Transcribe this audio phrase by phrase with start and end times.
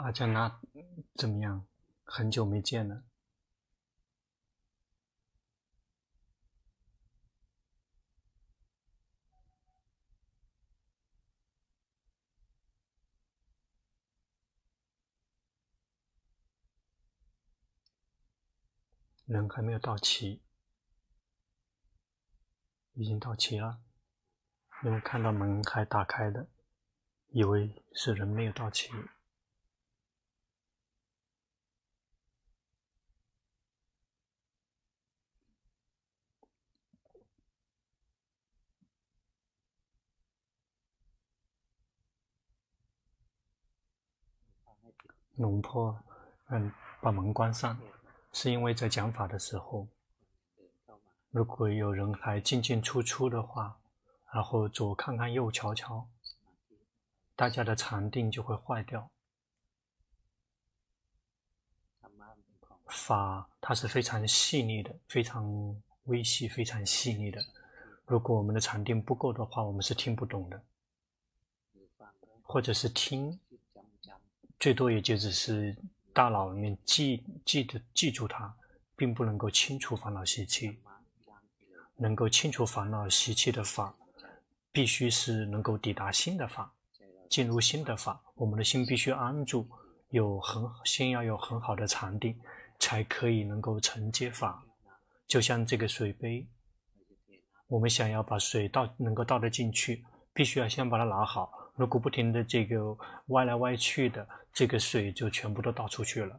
[0.00, 0.60] 阿加那
[1.14, 1.66] 怎么样？
[2.04, 3.04] 很久没见了。
[19.26, 20.42] 人还没有到齐，
[22.94, 23.82] 已经到齐了。
[24.82, 26.48] 因为看到门还打开的，
[27.28, 28.90] 以为是人没有到齐。
[45.40, 45.98] 龙婆，
[46.48, 47.78] 嗯，把门关上。
[48.32, 49.88] 是因为在讲法的时候，
[51.30, 53.76] 如果有人还进进出出的话，
[54.32, 56.06] 然后左看看右瞧瞧，
[57.34, 59.10] 大家的禅定就会坏掉。
[62.86, 65.74] 法它是非常细腻的，非常
[66.04, 67.40] 微细，非常细腻的。
[68.04, 70.62] 如果我们的禅定不够的话，我们是听不懂的，
[72.42, 73.40] 或者是听，
[74.60, 75.76] 最多也就只是。
[76.12, 78.52] 大脑里面记记得记住它，
[78.96, 80.76] 并不能够清除烦恼习气。
[81.96, 83.94] 能够清除烦恼习气的法，
[84.72, 86.74] 必须是能够抵达心的法，
[87.28, 88.20] 进入心的法。
[88.34, 89.68] 我们的心必须安住，
[90.08, 92.36] 有很心要有很好的禅定，
[92.80, 94.60] 才可以能够承接法。
[95.28, 96.44] 就像这个水杯，
[97.68, 101.52] 我们想要把水倒能够倒得进去，必须要先把它拿好。
[101.76, 102.96] 如果不停的这个
[103.28, 106.38] 歪来歪去的，这个水就全部都倒出去了。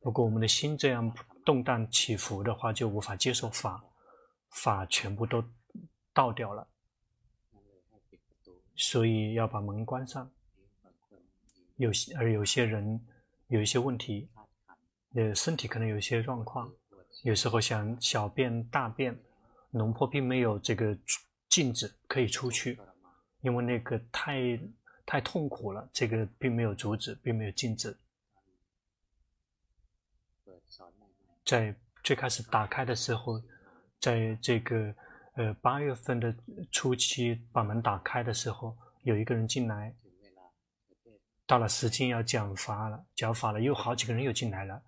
[0.00, 3.82] 如果我们的心这样动荡起伏的话，就无法接受法，
[4.50, 5.42] 法全部都
[6.12, 6.66] 倒掉了。
[8.74, 10.28] 所以要把门关上。
[11.76, 13.00] 有些而有些人
[13.46, 14.28] 有一些问题，
[15.14, 16.70] 呃，身体可能有一些状况，
[17.22, 19.16] 有时候想小便大便，
[19.70, 20.96] 龙婆并没有这个
[21.48, 22.78] 禁止可以出去，
[23.40, 24.58] 因为那个太。
[25.04, 27.96] 太痛苦了，这个并没有阻止，并没有禁止。
[31.44, 33.42] 在最开始打开的时候，
[33.98, 34.94] 在这个
[35.34, 36.34] 呃八月份的
[36.70, 39.94] 初期把门打开的时候，有一个人进来。
[41.44, 44.82] 到了时间要讲法了，讲法了，又好几个人又进来了，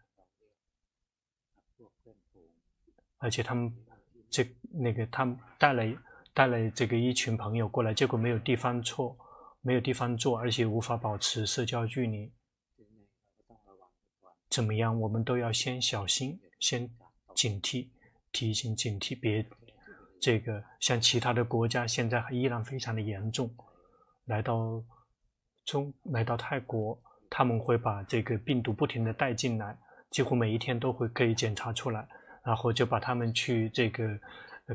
[3.18, 3.76] 而且他们
[4.30, 5.82] 这那个他们带了
[6.32, 9.18] 带了这个一群朋友过来，结果没有地方坐。
[9.66, 12.30] 没有地方坐，而且无法保持社交距离。
[14.50, 15.00] 怎么样？
[15.00, 16.86] 我们都要先小心，先
[17.34, 17.88] 警惕，
[18.30, 19.44] 提醒警惕，别
[20.20, 23.50] 这个像其他的国家现在依然非常的严重。
[24.26, 24.84] 来到
[25.64, 27.00] 中，来到泰国，
[27.30, 29.74] 他们会把这个病毒不停地带进来，
[30.10, 32.06] 几乎每一天都会可以检查出来，
[32.44, 34.06] 然后就把他们去这个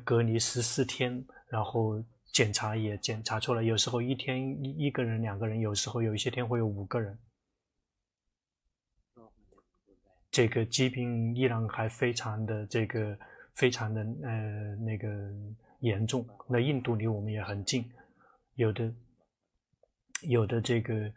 [0.03, 2.03] 隔离十四天，然后。
[2.39, 7.19] 检查也检查出来，有时候一天一一个人、两个人，有时候有一些天会有五个人。
[10.31, 13.19] 这个疾病依然还非常的这个
[13.55, 15.09] 非常的呃那个
[15.81, 16.25] 严重。
[16.47, 17.83] 那印度离我们也很近，
[18.55, 18.89] 有的
[20.21, 21.11] 有的这个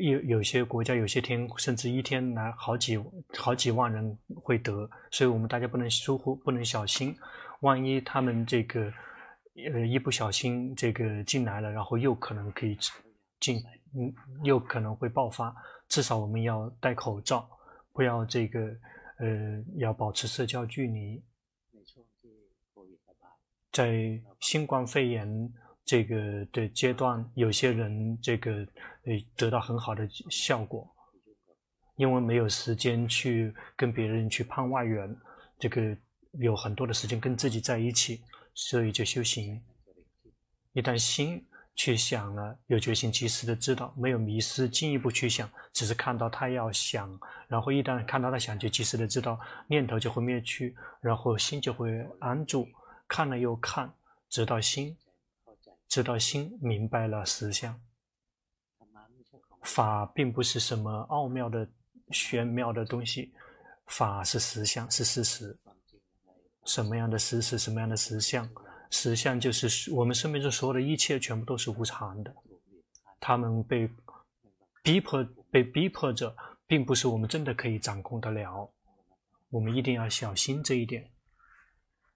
[0.00, 2.96] 有有些国家有些天甚至一天来好几
[3.36, 7.16] 好几万人会得，所以我们大家不能疏忽，不能小心，
[7.62, 8.92] 万一他们这个。
[9.72, 12.78] 呃，一不小心这个进来了，然后又可能可以
[13.40, 13.60] 进，
[13.94, 14.14] 嗯，
[14.44, 15.54] 又可能会爆发。
[15.88, 17.48] 至少我们要戴口罩，
[17.92, 18.60] 不要这个，
[19.18, 21.22] 呃，要保持社交距离。
[23.72, 25.52] 在新冠肺炎
[25.84, 28.52] 这个的阶段，有些人这个
[29.04, 30.88] 呃得到很好的效果，
[31.96, 35.16] 因为没有时间去跟别人去攀外援，
[35.58, 35.96] 这个
[36.32, 38.22] 有很多的时间跟自己在一起。
[38.60, 39.62] 所以就修行，
[40.72, 41.46] 一旦心
[41.76, 47.08] 去想了，有决心及时的知道，没有迷失，进一步去想，只是看到他要想，
[47.46, 49.38] 然后一旦看到他想，就及时的知道，
[49.68, 52.66] 念头就会灭去，然后心就会安住，
[53.06, 53.94] 看了又看，
[54.28, 54.98] 直到心，
[55.86, 57.80] 直到心明白了实相。
[59.62, 61.66] 法并不是什么奥妙的
[62.10, 63.32] 玄妙的东西，
[63.86, 65.56] 法是实相，是事实。
[66.68, 68.48] 什么样的事实，什么样的实相？
[68.90, 72.34] 实相就是我们生命中所有的一切，全部都是无常的。
[73.18, 73.88] 他们被
[74.82, 76.34] 逼迫，被逼迫着，
[76.66, 78.70] 并不是我们真的可以掌控得了。
[79.50, 81.10] 我们一定要小心这一点。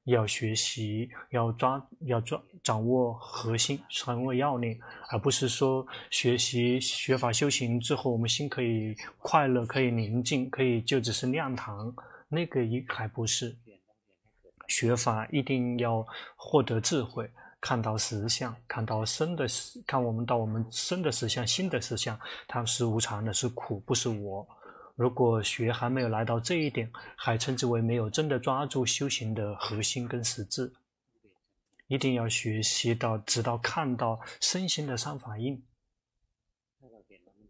[0.04, 4.78] 要学习，要抓，要抓，掌握核心，掌握要领，
[5.10, 11.94] 而不是说学习学法修行之后，我们心可以快乐，可以宁静，可以就只是亮堂，
[12.28, 13.56] 那个一还不是。
[14.72, 17.30] 学法一定要获得智慧，
[17.60, 24.48] 看到实相，看到生的实，看我们到我们生的实相、心的实相，它是无常的，是苦，不是我。
[24.94, 30.72] 如果学还没有来到这一点，还称之为没有真的抓住修行的核心跟实质。
[31.88, 35.62] 一定要学习到，直到看到身心的三法印。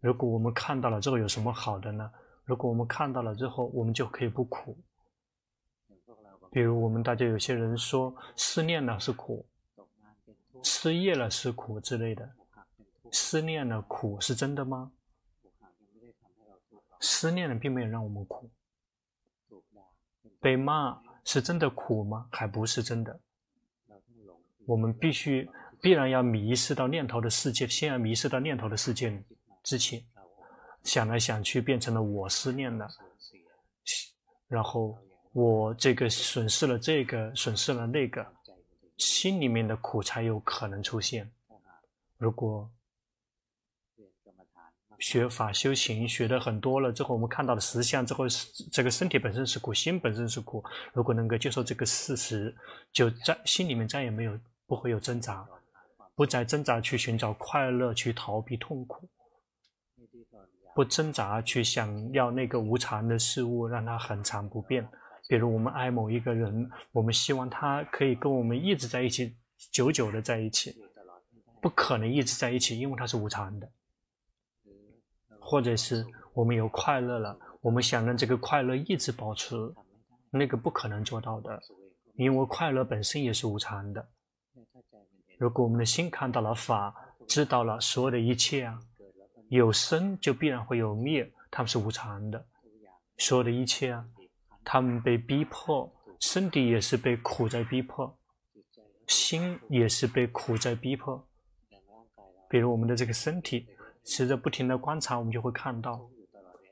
[0.01, 2.11] 如果我们看到了之后有什么好的呢？
[2.43, 4.77] 如果我们看到了之后，我们就可以不苦。
[6.53, 9.43] 比如我们大家有些人说失恋了是苦，
[10.61, 12.29] 失业了是苦之类的，
[13.11, 14.91] 失恋了苦是真的吗？
[16.99, 18.51] 失恋了并没有让我们苦，
[20.39, 22.29] 被骂是真的苦吗？
[22.31, 23.19] 还不是真的。
[24.65, 25.49] 我们必须
[25.81, 29.21] 必然要迷失到念头的世界，先要迷失到念头的世界
[29.63, 30.05] 之前，
[30.83, 32.87] 想来想去变成了我失恋了，
[34.47, 34.97] 然后
[35.33, 38.25] 我这个损失了这个，损失了那个，
[38.97, 41.29] 心里面的苦才有可能出现。
[42.17, 42.69] 如果
[44.99, 48.25] 学法修行学的很多了之后，我们看到了实相之后，
[48.71, 50.63] 这个身体本身是苦，心本身是苦。
[50.93, 52.55] 如果能够接受这个事实，
[52.91, 55.45] 就在心里面再也没有不会有挣扎，
[56.15, 59.09] 不再挣扎去寻找快乐，去逃避痛苦，
[60.75, 64.87] 不挣扎去想要那个无常的事物，让它恒常不变。
[65.27, 69.35] 比如我们爱某一个人，我们希望他可以跟我们一直在一起，
[69.71, 70.75] 久久的在一起，
[71.61, 73.69] 不可能一直在一起，因为它是无常的。
[75.39, 79.55] 或者是我们有快乐了，我们想让这个快乐一直保持，
[80.29, 81.61] 那个不可能做到的，
[82.15, 84.07] 因为快乐本身也是无常的。
[85.37, 86.95] 如果我们的心看到了法，
[87.27, 88.79] 知道了所有的一切啊，
[89.49, 92.45] 有生就必然会有灭，它们是无常的。
[93.17, 94.05] 所有的一切啊，
[94.63, 98.17] 他们被逼迫，身体也是被苦在逼迫，
[99.07, 101.25] 心也是被苦在逼迫。
[102.49, 103.67] 比如我们的这个身体。
[104.05, 105.97] 随着不停的观察，我们就会看到，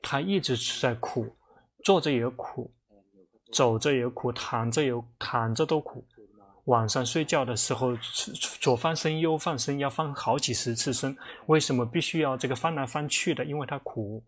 [0.02, 1.34] 他一直是在苦，
[1.82, 2.70] 坐着也苦，
[3.50, 6.04] 走着也苦，躺着也躺着都苦。
[6.64, 7.96] 晚上睡觉的时候，
[8.60, 11.16] 左翻身右翻身，要翻好几十次身。
[11.46, 13.42] 为什么必须要这个翻来翻去的？
[13.46, 14.22] 因为他苦。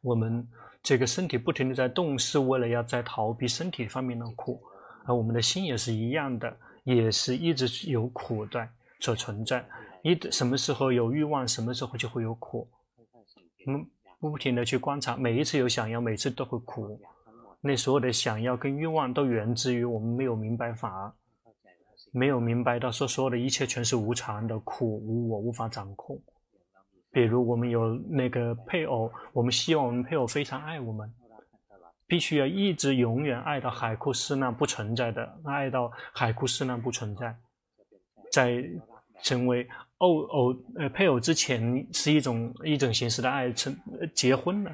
[0.00, 0.46] 我们
[0.84, 4.60] 这个身体不停的在动，是为了要在逃避身体方面的苦，
[5.06, 6.54] 而我们的心也是一样的，
[6.84, 8.68] 也是一直有苦在
[9.00, 9.64] 所存在。
[10.02, 12.68] 你什么时候有欲望，什么时候就会有苦。
[13.64, 13.86] 我们，
[14.20, 17.00] 不停的去观察，每一次有想要，每次都会苦。
[17.62, 21.10] 那所有的想要跟欲望都源自于我们没有明白法，
[22.12, 26.20] 没有明白到说所有的一切全是无常的苦，无我，无法掌控。
[27.14, 31.10] 比如我们有那个配偶，我们希望我们配偶非常爱我们，
[32.06, 37.34] 必须要一直永远爱到海枯石烂不存在的，爱到海枯石烂不存在，
[38.30, 38.62] 在
[39.22, 39.66] 成为。
[39.98, 43.74] 偶偶呃，配偶之前是一种一种形式的爱，成
[44.12, 44.70] 结婚了，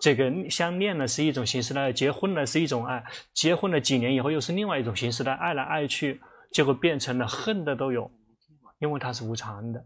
[0.00, 3.02] 这个相恋呢是一种形式的爱，结婚了是一种爱，
[3.32, 6.20] 结婚了几年以后又是另外一种形式的爱来爱去，
[6.50, 8.10] 结果变成了恨的都有，
[8.78, 9.82] 因为它是无常的。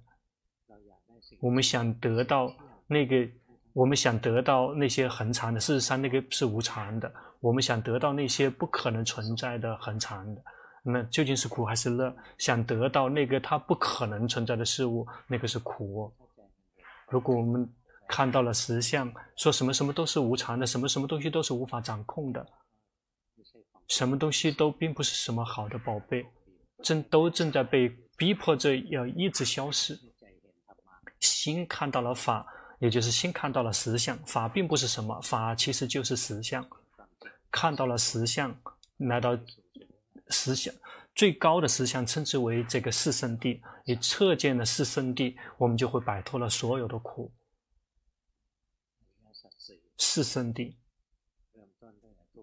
[1.41, 2.53] 我们想得到
[2.87, 3.29] 那个，
[3.73, 7.13] 我们想得到那些恒常的，事实上那个是无常的。
[7.41, 10.43] 我们想得到那些不可能存在的恒常的。
[10.83, 12.15] 那究竟是苦还是乐？
[12.39, 16.13] 想得到那个它不可能存在的事物，那个是苦。
[17.11, 17.71] 如果我们
[18.09, 22.45] 看到了实相，说什么什么都是无常的，什么什么东西都是无法掌控的，
[23.87, 26.27] 什么东西都并不是什么好的宝贝，
[26.83, 29.99] 正都正在被逼迫着要一直消失。
[31.21, 32.47] 心看到了法，
[32.79, 36.69] 也就是心看到了实相，法并不是什么，法其实就是实相。
[37.51, 38.55] 看到了实相，
[38.97, 39.39] 来到。
[40.31, 40.75] 实相
[41.15, 47.33] 最高的实相称之为这个四圣谛，你彻见了四圣谛，我们就会摆脱了所有的苦。
[49.97, 50.75] 四圣谛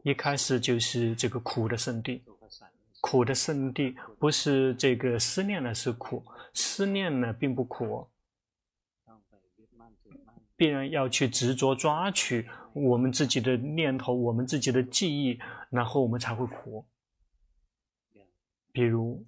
[0.01, 2.23] 一开始就是这个苦的圣地，
[3.01, 8.09] 苦的圣地不是这个思念呢是苦，思念呢并不苦，
[10.55, 16.85] 必然要去执着抓取我们自己的念头，我们自己的记忆，然后我们才会苦。
[18.71, 19.25] 比如，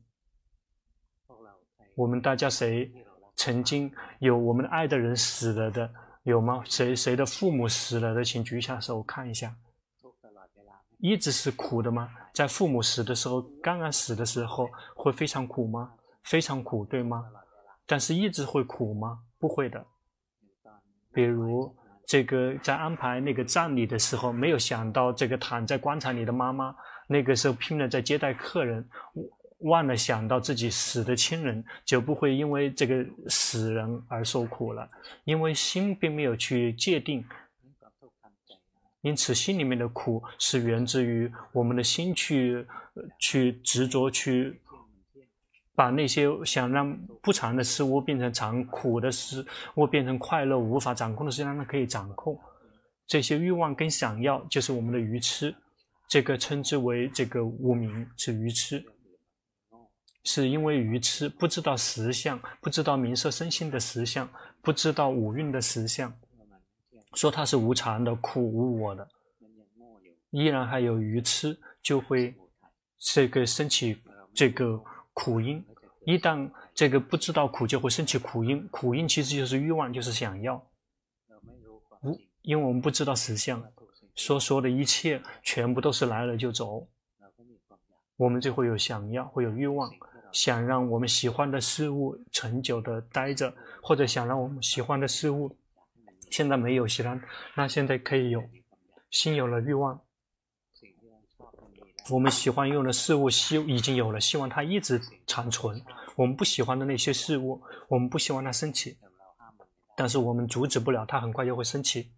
[1.96, 2.91] 我们大家谁
[3.36, 5.89] 曾经有我们爱的人死了的，
[6.24, 6.62] 有吗？
[6.65, 9.55] 谁谁的父母死了的，请举一下手看一下。
[11.00, 12.10] 一直是苦的吗？
[12.34, 15.93] 在父母死的时候，刚刚死的时候会非常苦吗？
[16.24, 17.24] 非常苦，对吗？
[17.86, 19.19] 但是一直会苦吗？
[19.38, 19.86] 不会的。
[21.17, 26.75] 比如这个在安排那个葬礼的时候，没有想到这个躺在棺材里的妈妈，
[27.07, 28.88] 那个时候拼命在接待客人，
[29.62, 34.88] 忘了想到自己死的亲人，就不会因为这个死人而受苦了，
[35.24, 37.25] 因为心并没有去界定。
[39.01, 42.63] 因此，心里面的苦是源自于我们的心去
[43.17, 44.62] 去执着，去
[45.77, 52.36] 把那些想让不常的事物变成常，苦的事物变成快乐无法掌控的事，让它可以掌控。
[53.05, 55.53] 这些欲望跟想要，就是我们的愚痴。
[56.10, 58.84] 这个称之为这个无明，是愚痴，
[60.24, 64.27] 是因为愚痴不知道实相，不知道名色身心的实相，
[64.63, 66.12] 不知道五蕴的实相。
[67.13, 69.07] 说它是无常的、苦无我的，
[70.31, 72.34] 依然还有愚痴，就会
[72.98, 73.96] 这个升起
[74.34, 74.81] 这个
[75.17, 75.65] 苦因。
[76.05, 78.67] 一旦这个不知道苦，就会升起苦因。
[78.67, 80.63] 苦因其实就是欲望，就是想要。
[82.03, 83.62] 无，因为我们不知道实相，
[84.13, 86.88] 所说的一切全部都是来了就走，
[88.15, 89.91] 我们就会有想要，会有欲望，
[90.31, 95.57] 想让我们喜欢的事物长久的待着，或者想让我们喜欢的事物。
[96.29, 97.19] 现在没有喜欢，
[97.55, 98.43] 那现在可以有。
[99.09, 100.00] 心有了欲望，
[102.09, 105.81] 我们喜欢用的事物希已经有了，希望它一直长存。
[106.15, 108.97] 我们不喜欢的那些事物，我们不希望它升起，
[109.95, 112.11] 但是我们阻止不了，它很快就会升起。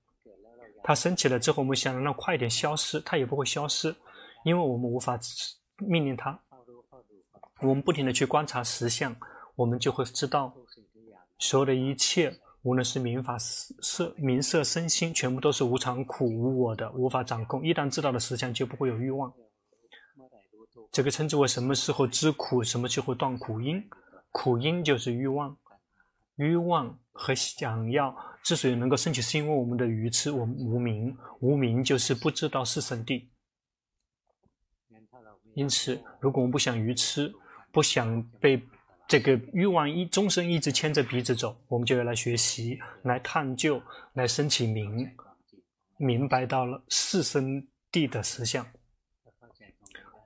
[0.84, 3.96] 它升起了之后，我们想让它快点消失，它也不会消失，
[4.44, 5.20] 因为我们无法
[5.78, 6.40] 命令它。
[7.62, 9.16] 我们不停地去观察实相，
[9.56, 10.54] 我们就会知道
[11.38, 12.34] 所有的一切。
[12.64, 17.66] 无论是名法色、名色、身心，全部都是无常、苦、无我的，无法掌控。
[17.66, 19.34] 一旦知道了实相，就不会有欲望。
[20.92, 23.84] 这个称之为什么时候知苦，什么时候断苦因？
[24.32, 25.58] 苦因就是欲望，
[26.36, 33.30] 欲望和想要之所以能够升起，是因为我们的愚痴，我们无明，无明就是不知道是圣地。
[35.56, 37.34] 因此，如果我们不想愚痴，
[37.72, 38.62] 不想被。
[39.08, 43.82] 这个欲望一终生一直牵着鼻子走，我们就要来学习，来探究，
[44.14, 45.10] 来升起明，
[45.98, 48.64] 明白到了四圣地的实相，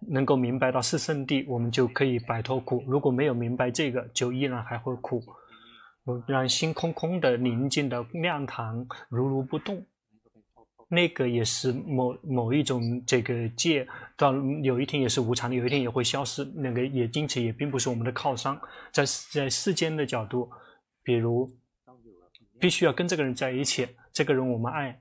[0.09, 2.83] 能够明白到是圣地，我们就可以摆脱苦。
[2.87, 5.21] 如果没有明白这个，就依然还会苦。
[6.27, 9.85] 让心空空的、宁静的、亮堂，如如不动。
[10.89, 14.31] 那个也是某某一种这个界，到
[14.61, 16.43] 有一天也是无常的，有一天也会消失。
[16.55, 18.55] 那个也因此也并不是我们的靠山，
[18.91, 20.49] 在在世间的角度，
[21.01, 21.49] 比如
[22.59, 24.99] 必须要跟这个人在一起，这个人我们爱，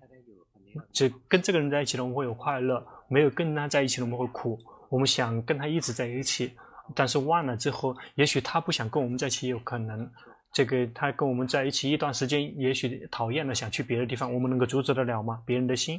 [0.93, 4.59] 只跟这个人在一起了，我们会有快乐；没有跟他在一起了，我们会苦。
[4.93, 6.53] 我们想跟他一直在一起，
[6.95, 10.07] 但是忘了之后，也许他不想跟我们在一起，有可能。
[10.53, 15.43] 这个他跟我们在一起一段时间，也许讨厌了，想去别的地方，我们能够阻止得了吗？
[15.47, 15.99] 别人的心，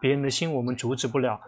[0.00, 1.40] 别人的心我们阻止不了，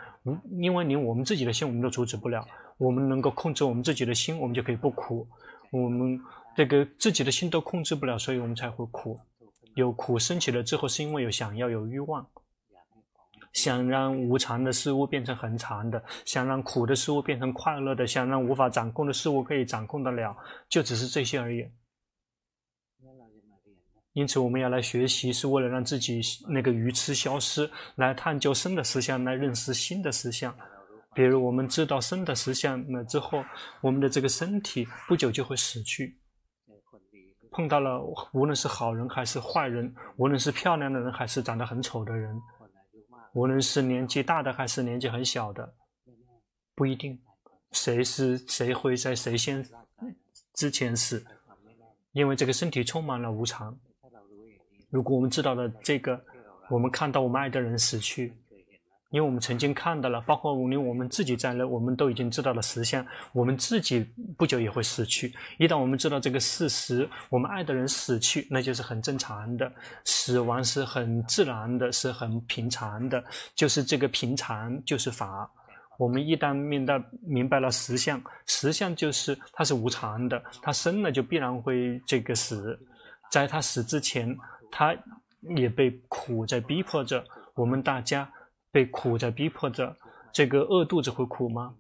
[0.58, 2.44] 因为连我们自己的心我们都阻止不了。
[2.78, 5.24] 我们能够控制我们自己的心，我们就可以不苦。
[5.70, 6.20] 我们
[6.56, 9.16] 这个自己的心都控制不了，所以我们才会苦。
[9.76, 12.26] 有苦升起了之后，是因为有想要，有欲望，
[13.52, 20.36] 想让无常的事物变成恒常的，想让苦的事物变成快乐的，想让无法掌控的事物可以掌控得了，
[20.68, 21.66] 就只是这些而已。
[24.14, 30.54] 因此，我们要来学习，是为了让自己那个愚痴消失，来探究生的实相，来认识心的实相。
[31.14, 33.42] 比如，我们知道生的实相了之后，
[33.80, 36.18] 我们的这个身体不久就会死去。
[37.50, 42.38] 碰到了，无论是好人还是坏人，无论是漂亮的人还是长得很丑的人，
[43.34, 45.74] 无论是年纪大的还是年纪很小的，
[46.74, 47.18] 不一定，
[47.72, 49.66] 谁是谁会在谁先
[50.52, 51.24] 之前死，
[52.12, 53.78] 因为这个身体充满了无常。
[54.90, 56.22] 如果我们知道了这个，
[56.68, 58.34] 我们看到我们爱的人死去，
[59.12, 64.04] 因为我们曾经看到了，包括连我们自己在内，我们都已经知道了实相，我们自己
[64.36, 65.32] 不久也会死去。
[65.58, 69.70] 一旦我们知道这个事实，我们爱的人死去，那就是很正常的，
[70.04, 73.22] 死亡是很自然的，是很平常的，
[73.54, 75.48] 就是这个平常就是法。
[75.98, 82.78] 我们一旦明白明白了实相，实相就是它是无常的，它生了就必然会这个死，
[83.30, 84.36] 在它死之前。
[84.74, 84.96] 他
[85.54, 88.26] 也被苦在逼迫着，我们大家
[88.72, 89.94] 被苦在逼迫着。
[90.32, 91.74] 这个饿肚子会苦吗？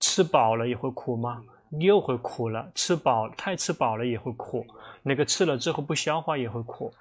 [0.00, 1.42] 吃饱了也会苦吗？
[1.78, 2.70] 又会苦了。
[2.74, 4.66] 吃饱太吃饱了也会苦，
[5.02, 6.92] 那个吃了之后不消化也会苦，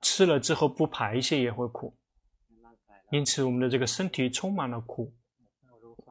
[0.00, 1.94] 吃了之后不排泄也会苦。
[3.10, 5.12] 因此，我们的这个身体充满了苦。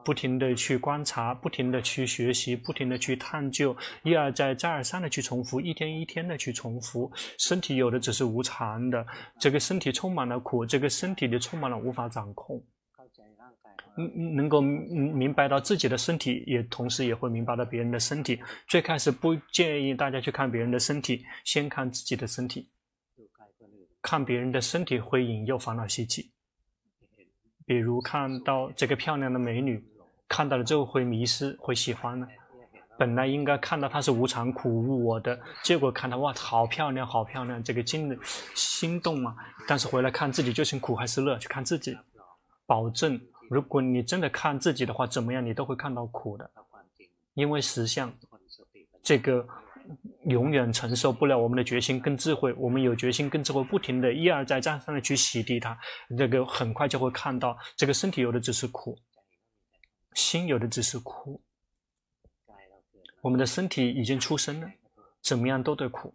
[0.04, 7.10] 不停的去观察，不停的去学习，不停的去探究，一而再，再而三的去重复，一天一天的去重复。
[7.38, 9.06] 身体有的只是无常的，
[9.38, 12.62] 这个身体充满了苦，这个身体里充满了无法掌控。
[13.96, 18.40] 嗯，能够明白到自己的身体，也同时也会明白到别人的身体。
[18.68, 22.68] 最开始不建议大家去看别人的身体，先看自己的身体。
[24.00, 26.30] 看别人的身体会引诱烦恼习气。
[27.66, 29.84] 比如看到这个漂亮的美女，
[30.30, 32.26] 看到了之后会迷失，会喜欢呢。
[32.96, 38.18] 本来应该看到它是无常、苦、无我的，结果看到哇，好漂亮，好漂亮，这个心
[38.54, 39.34] 心动嘛。
[39.66, 41.94] 但是回来看自己究竟苦还是乐，去看自己。
[42.64, 43.20] 保证，
[43.50, 46.48] 如果你真的看自己的话，怎么样你都会看到苦的，
[47.34, 48.10] 因为实相
[49.02, 49.46] 这个。
[50.26, 55.76] 永远承受不了我们的决心跟智慧，我们有决心跟智慧，不停的一而再、再三的去洗涤它，
[56.16, 58.96] 这个很快就会看到，这个身体有的只是苦，
[60.14, 61.40] 心有的只是苦。
[63.20, 64.70] 我们的身体已经出生了，
[65.20, 66.14] 怎么样都得苦，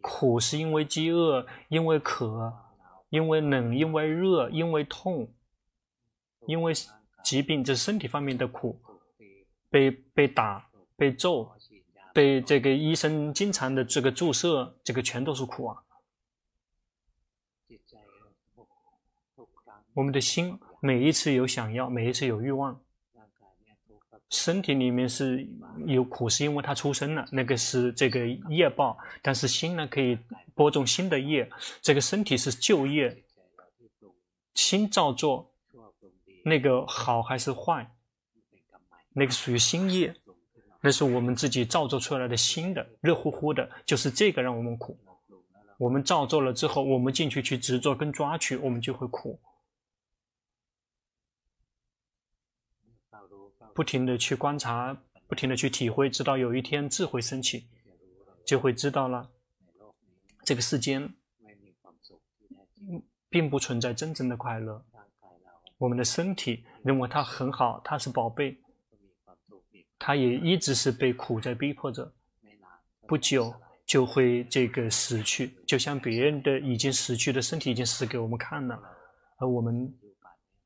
[0.00, 2.52] 苦是因为饥饿，因为渴，
[3.10, 5.32] 因为冷，因为热，因为痛，
[6.46, 6.72] 因为
[7.24, 8.80] 疾病，这是身体方面的苦，
[9.68, 11.54] 被被打，被揍。
[12.14, 15.84] 被这个医生经常的这个注射，这个全都是苦啊。
[19.94, 22.80] 我们的心每一次有想要，每一次有欲望，
[24.30, 25.46] 身体里面是
[25.86, 28.96] 有苦，是因为它出生了，那个是这个业报。
[29.22, 30.18] 但是心呢，可以
[30.54, 31.48] 播种新的业，
[31.80, 33.24] 这个身体是旧业，
[34.54, 35.50] 心造作，
[36.44, 37.90] 那个好还是坏，
[39.12, 40.14] 那个属于新业。
[40.80, 44.96] 那是我们自己造作出来的新的热乎乎的，就是这个让我们苦。
[45.76, 49.40] 我们造作了之后，我们进去去执着跟抓取，我们就会苦。
[53.78, 54.92] 不停的去观察，
[55.28, 57.68] 不停的去体会，直到有一天智慧升起，
[58.44, 59.30] 就会知道了，
[60.42, 61.08] 这个世间
[63.30, 64.84] 并不存在真正的快乐。
[65.76, 68.58] 我们的身体认为它很好，它是宝贝。
[69.96, 72.12] 它也一直是被苦在逼迫着，
[73.06, 73.54] 不久
[73.86, 78.76] 就会这个死去，就像别人的已经死去的身体已经死给我们看了，
[79.36, 79.96] 而我们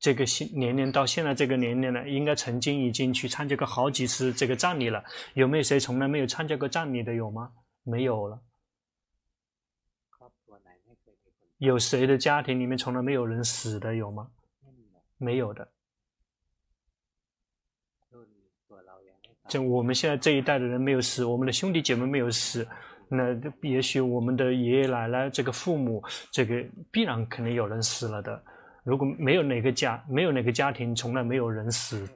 [0.03, 5.01] 这个现年龄到现在这个年龄了，应该曾经已经去参加过好几次这个葬礼了。
[5.33, 7.13] 有没有谁从来没有参加过葬礼的？
[7.13, 7.49] 有吗？
[7.83, 8.37] 没有了。
[11.59, 13.95] 有谁的家庭里面从来没有人死的？
[13.95, 14.27] 有吗？
[15.17, 15.65] 没有的。
[19.47, 22.67] 就我们现在这一代的人没有死，我们的兄弟姐妹没有死，
[23.07, 23.23] 那
[23.61, 26.61] 也许我们的爷爷奶奶、这个父母，这个
[26.91, 28.43] 必然肯定有人死了的。
[28.83, 32.07] 如果没有哪个家，没有哪个家庭从来没有人死，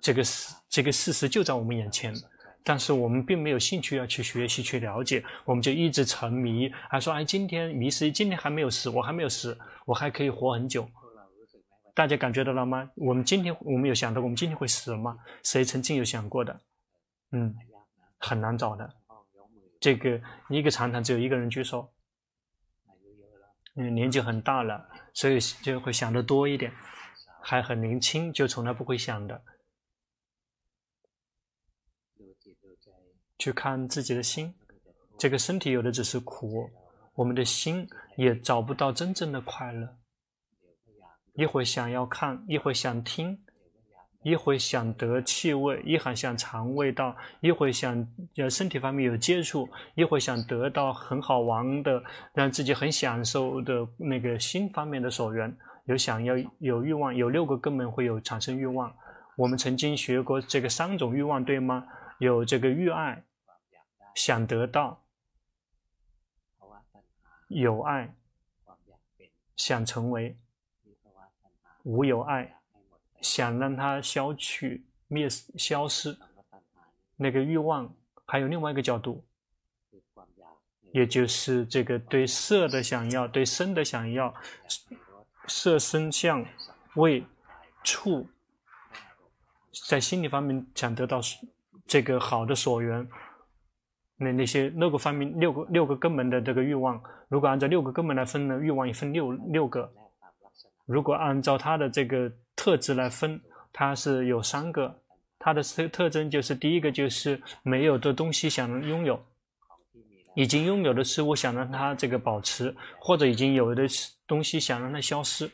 [0.00, 2.14] 这个事这个事实就在我们眼前，
[2.62, 10.88] 但是我们并没有兴趣要去学习去了解，我们就一直沉迷，还说哎，今天迷失，今天还没有死，我还没有死，我还可以活很久。
[11.92, 12.90] 大家感觉到了吗？
[12.96, 15.16] 我们今天我们有想到我们今天会死吗？
[15.42, 16.60] 谁曾经有想过的？
[17.32, 17.54] 嗯，
[18.18, 18.90] 很难找的。
[19.78, 21.86] 这个一个常常只有一个人举手。
[23.74, 26.72] 嗯，年纪很大了，所以就会想得多一点。
[27.40, 29.42] 还很年轻，就从来不会想的。
[33.38, 34.54] 去看自己的心，
[35.18, 36.70] 这个身体有的只是苦，
[37.14, 39.98] 我们的心也找不到真正的快乐。
[41.34, 43.44] 一会想要看，一会想听，
[44.24, 47.94] 一会想得气味，一会想尝味道，一会想
[48.36, 58.92] 呃身体方面有接触，一会想得到很好玩的，让自己很享受的那个心方面的所缘，有想要有欲望，有六个根本会有产生欲望。
[59.36, 61.86] 我们曾经学过这个三种欲望，对吗？
[62.18, 63.22] 有这个欲爱，
[64.14, 65.02] 想得到，
[67.48, 68.14] 有爱，
[69.56, 70.36] 想成为。
[71.82, 72.56] 无有爱，
[73.24, 76.14] 想让它消去、灭、消失，
[77.16, 77.90] 那个欲望，
[78.26, 79.24] 还有另外一个角度，
[80.92, 84.32] 也就是这个对色的想要、对声的想要，
[85.46, 86.44] 色声相
[86.96, 87.24] 味
[87.82, 88.28] 触，
[89.88, 91.18] 在心理方面想得到
[91.86, 93.08] 这个好的所缘，
[94.18, 99.90] 那那些六个方面、六个六个根本的这个欲望，如果按照六个根本来分呢，欲望也分六六个。
[100.86, 103.40] 如果按照它的这个特质来分，
[103.72, 105.02] 它是有三个，
[105.38, 109.22] 它的特特征就是第一个就是没有的东西想拥有，
[110.34, 113.86] 已经拥有的事物想让它这个保持，或者已经有的
[114.26, 115.50] 东西想让它消失。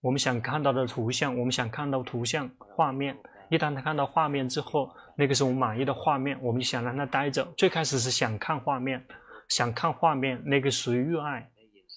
[0.00, 3.16] 我们想看到的图像，我们想看到图像画面。
[3.50, 7.44] 一旦他看到画面之后，那个是我们满意的画面，我们就想让他待着。
[7.56, 9.02] 最开始是想看画面，
[9.48, 11.40] 想看画面，那个属于热爱；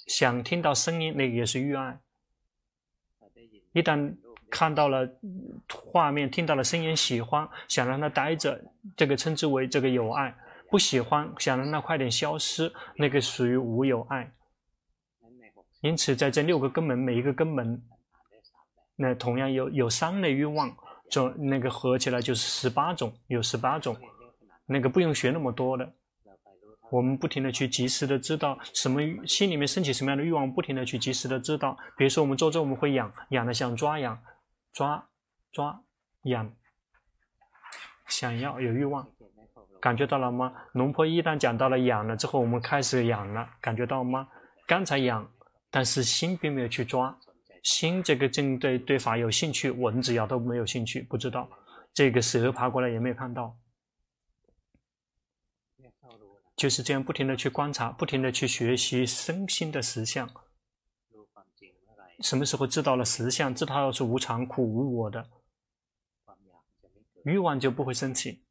[0.07, 1.99] 想听到声音，那也是欲爱。
[3.73, 4.15] 一旦
[4.49, 5.07] 看到了
[5.71, 8.59] 画面，听到了声音，喜欢，想让它待着，
[8.95, 10.31] 这个称之为这个有爱；
[10.71, 14.31] 不喜欢，想让它快点消失，那个属于无有爱。
[15.81, 17.79] 因此，在这六个根门，每一个根门，
[18.95, 20.75] 那同样有有三类欲望。
[21.09, 23.95] 就那个合起来就是十八种，有十八种，
[24.65, 25.89] 那个不用学那么多的，
[26.89, 31.77] 我们不停的去及时的知道什么心里面升起什么样的欲望，不停的去及时的知道。
[31.97, 34.17] 比如说我们坐着我们会痒，痒的想抓痒，
[34.71, 35.07] 抓
[35.51, 35.81] 抓
[36.23, 36.53] 痒，
[38.07, 39.07] 想要有欲望，
[39.81, 40.53] 感觉到了吗？
[40.73, 44.27] 龙婆一旦讲到了痒了之后，我们开始痒了，感觉到吗？
[44.65, 45.29] 刚才痒，
[45.69, 47.17] 但是心并没有去抓。
[47.63, 51.49] 心这个正对对法有兴趣，蚊子咬都没有兴趣，不知道
[51.93, 53.53] 这个蛇爬过来也没有看到，
[56.57, 60.29] 就是这样不停的去观察，不停的去学习身心的实相。
[62.21, 65.23] 什么时候知道了实相，知道是无常、苦、无我的，
[67.23, 68.41] 欲望就不会升起。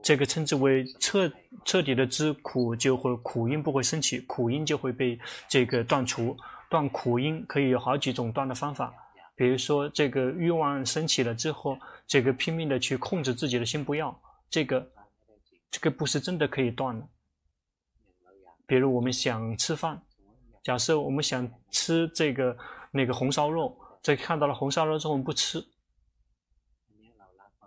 [0.00, 1.32] 这个称之为彻
[1.64, 5.18] 彻底的知苦，就会苦因不会升起，苦因就会被
[5.48, 6.36] 这个断除。
[6.70, 8.92] 断苦因可以有好几种断的方法，
[9.34, 14.16] 比如说这个欲望升起了之后，这个拼命的去控制自己的心不要，
[14.48, 14.92] 这个
[15.70, 17.08] 这个不是真的可以断的。
[18.66, 20.02] 比如我们想吃饭，
[20.62, 22.56] 假设我们想吃这个
[22.90, 25.64] 那个红烧肉，在看到了红烧肉之后我们不吃，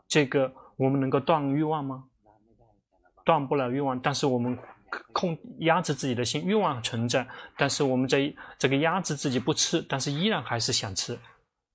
[0.08, 2.06] 这个我们能够断欲望吗？
[3.24, 4.58] 断不了欲望，但是我们。
[5.12, 11.20] 控压制自己的心，欲望存在，但是我们在这个压制自己不吃，但是依然还是想吃，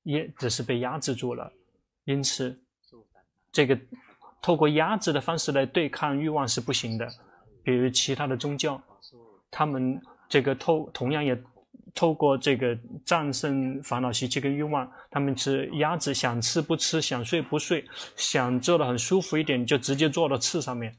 [0.02, 1.52] 也只是被压制住了。
[2.04, 2.58] 因此，
[3.52, 3.78] 这个
[4.40, 7.06] 透过压制的方式来对抗欲望是不行的。
[7.62, 8.82] 比如其他的宗教，
[9.53, 11.41] 他们这个透同样也
[11.95, 17.85] 透过这个战胜烦恼习气跟欲望，他们是鸭子，想吃不吃，想睡不睡，
[18.17, 20.97] 想坐得很舒服一点就直接坐到刺上面。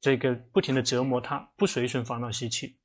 [0.00, 2.76] 这个不停的折磨他，不随顺烦恼习气，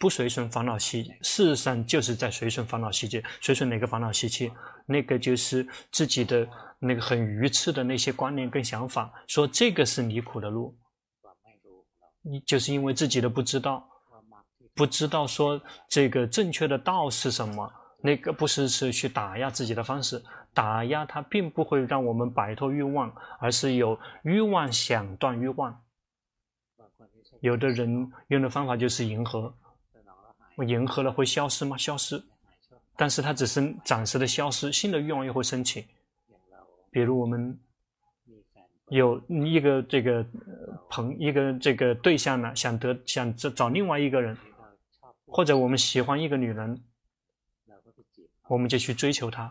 [0.00, 3.22] 不随顺烦恼习，事实上就是在随顺烦恼习气。
[3.42, 4.50] 随顺哪个烦恼习气？
[4.86, 10.74] 那个就是自己的那个很愚痴的那些观念跟想法，说这个是离苦的路。
[12.22, 13.86] 你就是因为自己的不知道，
[14.74, 17.72] 不知道说这个正确的道是什么。
[18.02, 20.22] 那个不是是去打压自己的方式，
[20.54, 25.78] 打压它并不会让我们摆脱欲望，而是有欲望想断欲望。
[27.40, 29.54] 有的人用的方法就是迎合，
[30.56, 31.76] 我迎合了会消失吗？
[31.76, 32.22] 消失，
[32.96, 35.86] 但是它只是暂时的消失，新的欲望又会升起。
[36.90, 37.58] 比如我们
[38.90, 40.24] 有一个这个
[40.90, 44.36] 朋一个这个对象呢，想得想找找另外一个人，
[45.26, 46.82] 或者我们喜欢一个女人。
[48.48, 49.48] 我们就去追求她，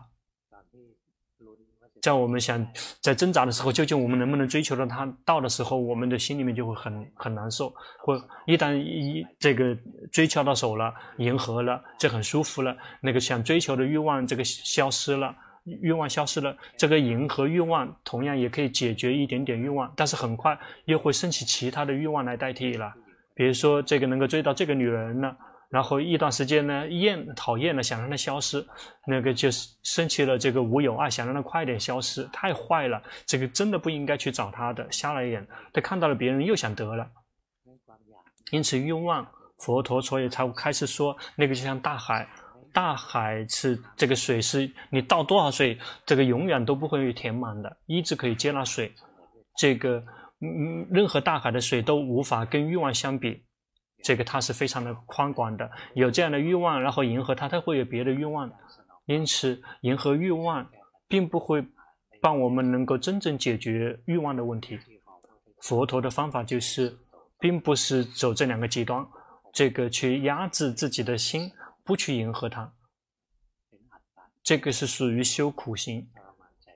[2.01, 2.67] 在我们想
[2.99, 5.07] 在挣扎的时候，究竟我们能不能追求到她？
[5.23, 7.73] 到的时候，我们的心里面就会很很难受。
[7.99, 9.73] 或一旦一这个
[10.11, 12.75] 追求到手了，迎合了，这很舒服了。
[12.99, 15.33] 那个想追求的欲望这个消失了，
[15.81, 22.93] 欲望消失了，这个迎合欲望同样也可以解决一点点欲望，但是很快又会升起其他的欲望来代替了。
[23.35, 25.35] 比如说，这个能够追到这个女人呢？
[25.69, 28.65] 然后一段时间呢，厌讨厌了，想让它消失，
[29.05, 35.47] 那个就是升起了这个无有爱，想让它快点消失，太坏了，这个真的不应该去找她的，瞎了眼。
[35.71, 37.07] 他看到了别人又想得了，
[38.49, 39.25] 因此欲望，
[39.59, 42.27] 佛陀所以才开始说，那个就像大海，
[42.73, 48.93] 大海是这个水是你倒多少水，这个永远都不会填满的，一直可以接纳水，
[49.57, 50.03] 这个
[50.41, 53.43] 嗯，任何大海的水都无法跟欲望相比。
[54.01, 58.49] 这个它是非常的宽广的，有这样的欲望，然后迎合它，它会有别的欲望，
[59.07, 60.65] 因此迎合欲望
[61.09, 61.61] 并不会
[62.21, 64.79] 帮我们能够真正解决欲望的问题。
[65.63, 66.97] 佛陀的方法就是，
[67.41, 69.05] 并不是走这两个极端，
[69.51, 71.51] 这个去压制自己的心，
[71.83, 72.73] 不去迎合他，
[74.43, 76.09] 这个是属于修苦行，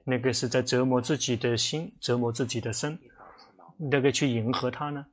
[0.04, 3.00] 那个是在折磨自己的心，折磨自己的身，
[3.78, 5.06] 那个去迎合他呢？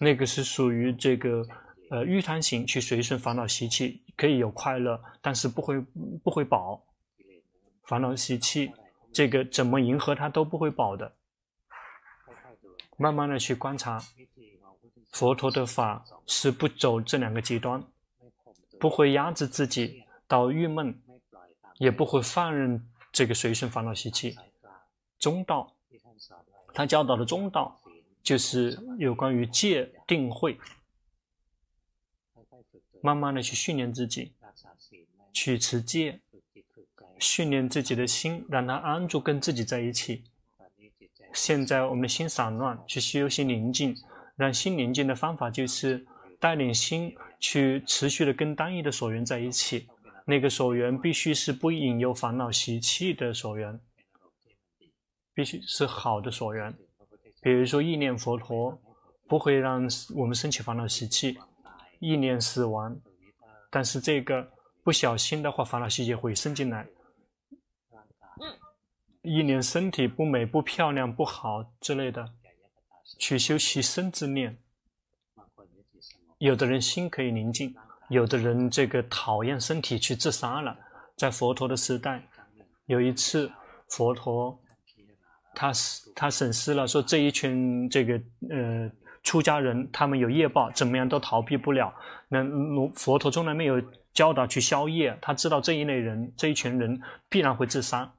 [0.00, 1.44] 那个是属于这个，
[1.90, 5.80] 呃，欲贪行去随顺烦恼习气，可以有快乐，但是不会
[6.22, 6.84] 不会饱。
[7.84, 8.70] 烦恼习气，
[9.12, 11.16] 这个怎么迎合他都不会饱的。
[12.96, 14.00] 慢慢的去观察，
[15.10, 17.82] 佛陀的法是不走这两个极端，
[18.78, 21.00] 不会压制自己，到郁闷，
[21.78, 24.36] 也不会放任这个随顺烦恼习气。
[25.18, 25.74] 中道，
[26.72, 27.80] 他教导的中道
[28.22, 30.58] 就是有关于戒定慧，
[33.00, 34.32] 慢慢的去训练自己，
[35.32, 36.20] 去持戒，
[37.18, 40.24] 训练自己的心，让他安住跟自己在一起。
[41.32, 43.96] 现在我们的心散乱，去修心宁静，
[44.36, 46.06] 让心宁静的方法就是
[46.38, 49.88] 带领心去持续的跟单一的所缘在一起。
[50.24, 53.80] 那个所缘必须是不引诱烦恼习气的所缘，
[55.32, 56.76] 必须是好的所缘。
[57.40, 58.78] 比如说，意念佛陀
[59.26, 61.38] 不会让我们升起烦恼习气，
[61.98, 62.94] 意念死亡，
[63.70, 64.46] 但是这个
[64.84, 66.86] 不小心的话，烦恼习气会生进来。
[69.22, 72.34] 意念身体不美、不漂亮、不好之类的，
[73.18, 74.58] 去修习身之念。
[76.38, 77.74] 有的人心可以宁静。
[78.08, 80.74] 有的人这个讨厌身体去自杀了，
[81.14, 82.26] 在佛陀的时代，
[82.86, 83.52] 有一次
[83.90, 84.58] 佛陀
[85.54, 85.70] 他
[86.14, 88.14] 他审视了，说这一群这个
[88.48, 88.90] 呃
[89.22, 91.94] 出家人，他们有业报，怎么样都逃避不了。
[92.28, 92.42] 那
[92.94, 93.78] 佛陀从来没有
[94.14, 96.98] 教导去消业，他知道这一类人这一群人
[97.28, 98.10] 必然会自杀，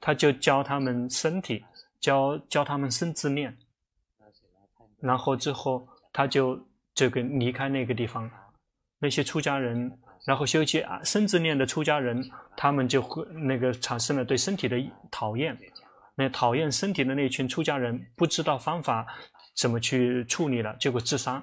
[0.00, 1.64] 他就教他们身体，
[2.00, 3.56] 教教他们生自念，
[5.00, 6.58] 然后之后他就。
[6.94, 8.28] 这个离开那个地方，
[8.98, 9.88] 那些出家人，
[10.26, 14.76] 然后修习啊身自念的出家人，他们就会那个产生了对身体的
[15.08, 15.56] 讨厌。
[16.16, 19.06] 那讨厌身体的那群出家人不知道方法
[19.56, 21.40] 怎么去处理了，结果自杀。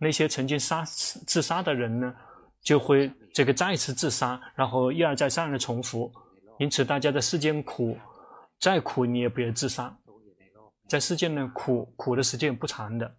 [0.00, 2.12] 那些曾经杀自杀的人呢，
[2.60, 6.12] 就会这个再次自杀，然后一而再三而重复。
[6.58, 7.96] 因此，大家在世间苦，
[8.58, 9.96] 再苦你也不要自杀。
[10.90, 13.16] 在世间呢，苦苦的时间不长的。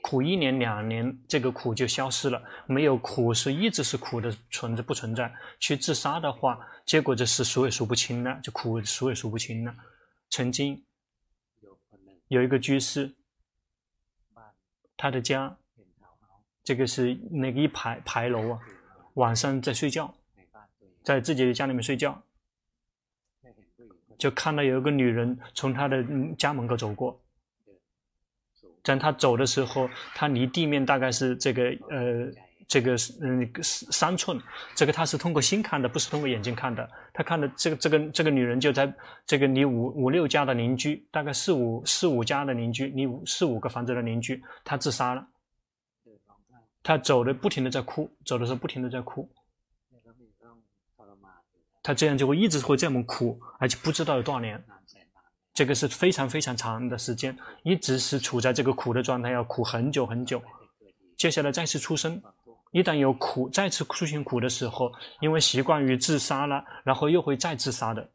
[0.00, 2.42] 苦一年两年，这个苦就消失了。
[2.66, 5.30] 没有苦是一直是苦的存着不存在？
[5.60, 9.76] 去自杀的话，结果就是数也数不清了，就苦数也数不清了。
[10.30, 10.82] 曾经
[12.28, 13.14] 有一个居士，
[14.96, 15.54] 他的家，
[16.64, 18.60] 这个是那个一排牌楼啊，
[19.14, 20.14] 晚上在睡觉，
[21.04, 22.22] 在自己的家里面睡觉，
[24.18, 26.04] 就看到有一个女人从他的
[26.36, 27.18] 家门口走过。
[28.82, 32.30] 当他走的时候，他离地面大概是这个呃，
[32.66, 34.40] 这个嗯三寸。
[34.74, 36.88] 这个他是通过心看的，不是通过眼睛看的。
[37.12, 38.90] 他看的这个这个这个女人就在
[39.26, 45.26] 这个离五五六家的邻居，大概四五四五家的邻居，离五四五个房子的邻居，他自杀了。
[46.82, 49.28] 他走的不停的在哭，走的时候不停的在哭。
[51.88, 54.62] 他这样就会一直会这么苦，而且不知道有多少年。
[55.54, 60.38] 这个是非常非常长的时间，一直是处在这个苦的状态，要苦很久很久。
[61.16, 62.20] 接下来再次出生，
[62.72, 68.06] 一旦有苦，再次出现苦的时候，因为习惯于自杀了，然后又会再自杀的，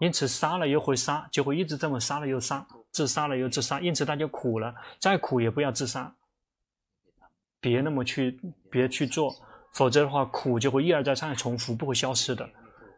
[0.00, 6.14] 因此杀了又会杀，就会一直这么杀了又杀，自杀了又自杀，因此他就苦了，再苦也不要自杀，
[7.58, 8.38] 别那么去，
[8.70, 9.34] 别去做，
[9.72, 12.46] 否则的话苦就会一而再再而重复，不会消失的。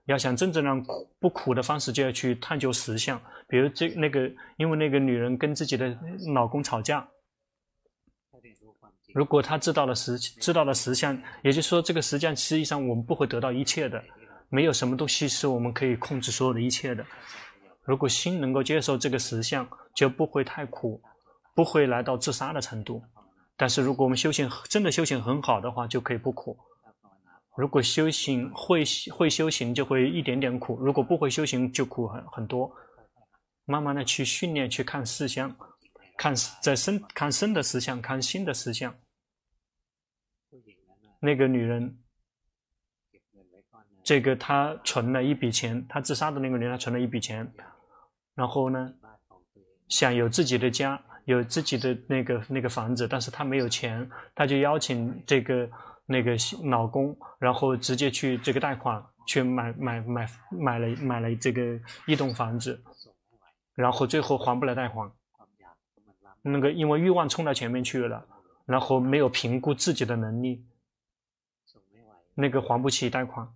[0.06, 3.20] 要想真正让苦不苦的方式，就要去探究实相。
[3.48, 5.96] 比如这那个，因为那个女人跟自己的
[6.34, 7.06] 老公吵架，
[9.14, 14.02] 如果她知道了实知道了实相，也就是说，这个实相实际上我们不会得到一切的，
[14.48, 17.04] 没有什么东西是我们可以控制所有的一切的。
[17.84, 21.00] 如果心能够接受这个实相，就不会太苦，
[21.54, 23.02] 不会来到自杀的程度。
[23.56, 26.56] 但是如果我们修行真的修行很好的话，就可以不苦。
[27.56, 32.70] 如果修行会会修行，就会一点点苦；如果不会修行，就苦很很多。
[33.64, 35.56] 慢慢的去训练，去看四相，
[36.18, 38.94] 看在身看身的实相，看心的实相。
[41.18, 41.98] 那个女人，
[44.04, 47.50] 这个她存了一笔钱，她自杀的那个女人，她存了一笔钱，
[48.34, 48.92] 然后呢，
[49.88, 55.66] 想有自己的家，有自己的那个那个房子，但是她没有钱，她就邀请这个。
[56.08, 56.36] 那个
[56.70, 62.80] 老公，然后直接去这个贷款去买买买买了买了这个一栋房子，
[63.74, 65.10] 然后最后还不了贷款。
[66.42, 68.24] 那个因为欲望冲到前面去了，
[68.66, 70.64] 然后没有评估自己的能力，
[72.36, 73.48] 那个还不起贷款，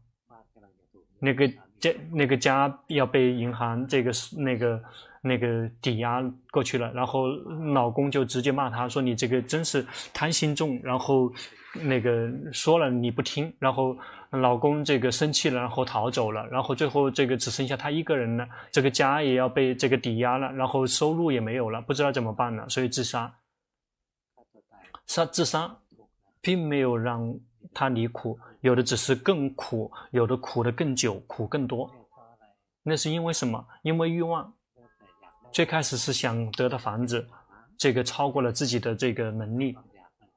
[1.20, 4.82] 那个家那个家要被银行这个那个
[5.22, 7.28] 那个抵押过去了，然后
[7.72, 11.32] 老公就直接骂他说：“你这个真是贪心重。”然后。
[11.74, 13.96] 那个说了你不听，然后
[14.30, 23.32] 老公这个生气了，然后逃走了，然后最后这个只剩下他一个人了，这个家也要被这个抵押了，然后收入也没有了，不知道怎么办了，所以自杀。
[25.06, 25.76] 杀自杀，
[26.40, 27.34] 并没有让
[27.74, 31.90] 他离苦，有的只是更苦，有的苦得更久，苦更多。
[32.82, 33.64] 那是因为什么？
[33.82, 34.52] 因为欲望。
[35.52, 37.26] 最开始是想得到房子，
[37.76, 39.76] 这个超过了自己的这个能力，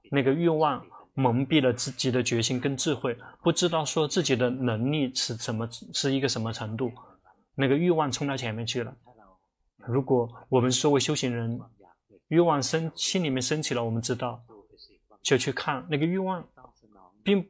[0.09, 6.91] 那个欲望蒙蔽了自己的决心跟智慧，不知道说自己的能力是什么，是一个什么程度，
[7.55, 8.93] 那个欲望冲到前面去了。
[9.87, 11.59] 如果我们作为修行人，
[12.27, 14.43] 欲望升，心里面升起了，我们知道，
[15.21, 16.43] 就去看那个欲望，
[17.23, 17.45] 并。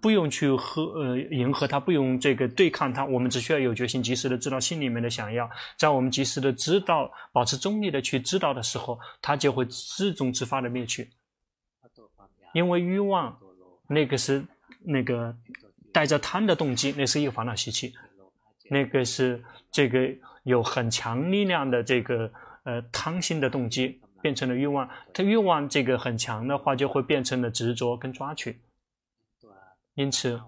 [0.00, 11.08] 不用去和呃迎合他，不用这个对抗他，我们只需要有决心，及时的知道心里面的想要，在我们及时的知道，保持中立的去知道的时候，他就会自动自发的灭去。
[12.52, 13.38] 因为欲望，
[13.88, 14.44] 那个是
[14.84, 15.36] 那个
[15.92, 17.92] 带着贪的动机，那是一个烦恼习气，
[18.70, 20.08] 那个是这个
[20.44, 22.30] 有很强力量的这个
[22.64, 24.88] 呃贪心的动机，变成了欲望。
[25.14, 28.60] 他欲望这个很强的话，就会变成了执着跟抓取。
[29.94, 30.40] 因此，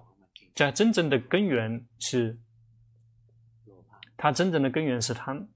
[0.55, 2.39] 在真正的根源是，
[4.17, 5.47] 它真正的根源是贪。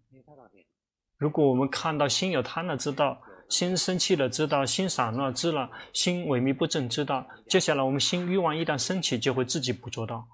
[1.17, 10.27] 如果我们看到心有贪了，知道心生气了，知道心散乱，知了心萎靡不振，知道接下来我们心欲望一旦升起，就会自己捕捉到。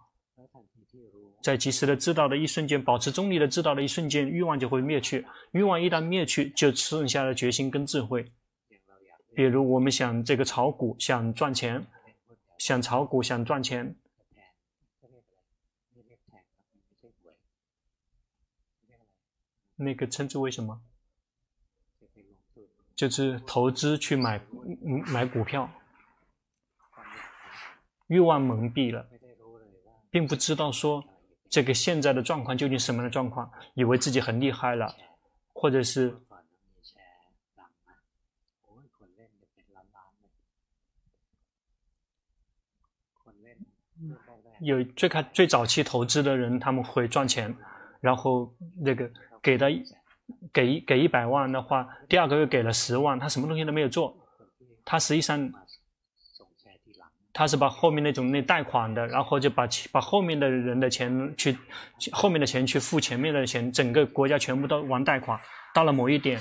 [1.42, 5.26] 在及时的知道的一瞬间，保持中立的知道的一瞬间，欲望就会灭去。
[5.52, 8.32] 欲望一旦灭去，就剩下了决心跟智慧。
[9.34, 11.86] 比如我们想这个炒股，想赚钱。
[12.56, 13.96] 想炒股，想赚钱，
[19.76, 20.80] 那个称之为什么？
[22.94, 24.40] 就是投资去买
[25.06, 25.68] 买股票，
[28.06, 29.06] 欲望蒙蔽了，
[30.10, 31.04] 并不知道说
[31.48, 34.94] 这个现在的状况究竟什么样的状况，以为自己很厉害了，
[35.52, 36.16] 或者是。
[44.60, 47.54] 有最开最早期投资的人，他们会赚钱，
[48.00, 49.10] 然后那个
[49.42, 49.68] 给的
[50.52, 54.16] 给给一百万的话，第二个月给了十万，他什么东西都没有做，
[54.84, 55.52] 他实际上
[57.32, 61.58] 他是把后面那种那贷款的，然后就把把后面的人的钱去
[62.12, 65.38] 后面的钱去付前面的钱，整个国家全部都玩贷款，
[65.74, 66.40] 到了某一点，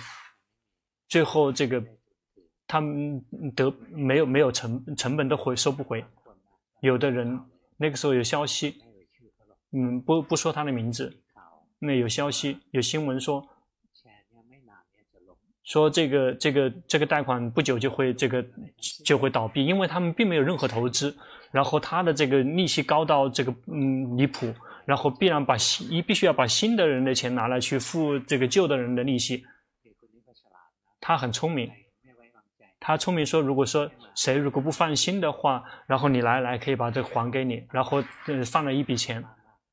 [1.08, 1.84] 最后这个
[2.68, 3.20] 他们
[3.56, 6.06] 得没有没有成成本都回收不回，
[6.82, 7.40] 有的人。
[7.76, 8.76] 那个时候有消息，
[9.72, 11.12] 嗯，不不说他的名字，
[11.80, 13.46] 那有消息有新闻说，
[15.64, 18.46] 说这个这个这个贷款不久就会这个
[19.06, 21.16] 就会倒闭，因为他们并没有任何投资，
[21.52, 24.54] 然后他的这个利息高到这个嗯离谱，
[24.86, 29.44] 然后必然把新一必须要把新的人的钱拿来去付这个旧的人的利息，
[31.00, 31.72] 他很聪明。
[32.86, 39.24] 他聪明说：“如果说谁如果不放心的话，然后你来来可以把这还给你，然后呃放了一笔钱，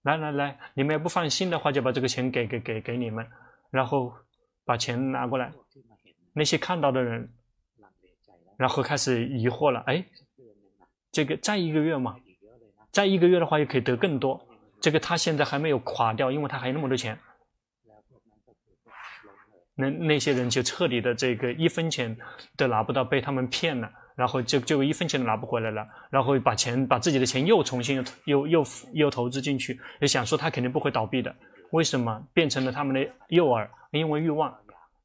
[0.04, 3.26] 来来来，你们要不放心的话，就把这个钱给给给给你们，
[3.68, 4.12] 然后
[4.64, 5.50] 把钱拿过来。
[6.32, 7.32] 那些看到的人，
[8.56, 10.04] 然后开始疑惑了，哎，
[11.10, 12.16] 这个再一个月嘛，
[12.90, 14.40] 再一个月的话又可以得更多。
[14.80, 17.18] 这个他现在还没有垮掉，因为他还有那么多钱。”
[19.76, 22.14] 那那些人就彻底的这个一分钱
[22.54, 31.34] 都拿不到，被他们骗了，然后就就一分钱都拿不回来了，然后把钱把自己的钱又重新又又又又投资进去，也想说他肯定不会倒闭的，
[31.70, 33.66] 为什么变成了他们的诱饵？
[33.92, 34.54] 因为欲望，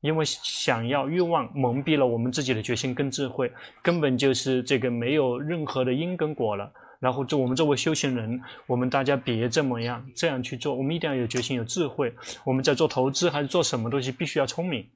[0.05, 6.71] 因为想要欲望蒙蔽了我们自己的决心跟智慧，根本就是这个没有任何的因跟果了。
[6.99, 12.13] 然后，就我们作为修行人，我们大家别这么样这样去做，我们一定要有决心、有智慧。
[12.43, 14.87] 我们在做投资还是做什么东西，必须要聪明，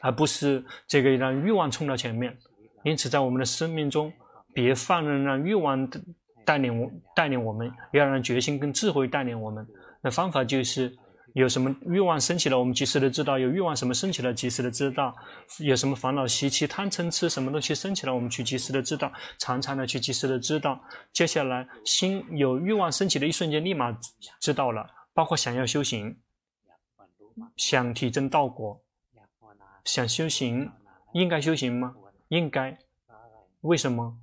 [0.00, 2.34] 而不是这个让欲望冲到前面。
[2.84, 4.10] 因此，在我们的生命中，
[4.54, 5.86] 别放任让欲望
[6.46, 9.66] 带领我带领我们，要让决心跟智慧带领我们。
[10.02, 10.96] 那方法就是。
[11.34, 15.12] 有什么欲望升起了，我们及时的知道；有欲望什么升起了，及时的知道；
[15.64, 20.78] 有什么烦恼习气、贪嗔痴什么东西升起了，我们去及时的知道，常常的去及时的知道。
[21.12, 23.96] 接下来，心有欲望升起的一瞬间，立马
[24.40, 24.86] 知道了。
[25.14, 26.18] 包括想要修行，
[27.56, 28.80] 想体证道果，
[29.84, 30.70] 想修行，
[31.12, 31.94] 应该修行吗？
[32.28, 32.78] 应该。
[33.62, 34.18] 为什么？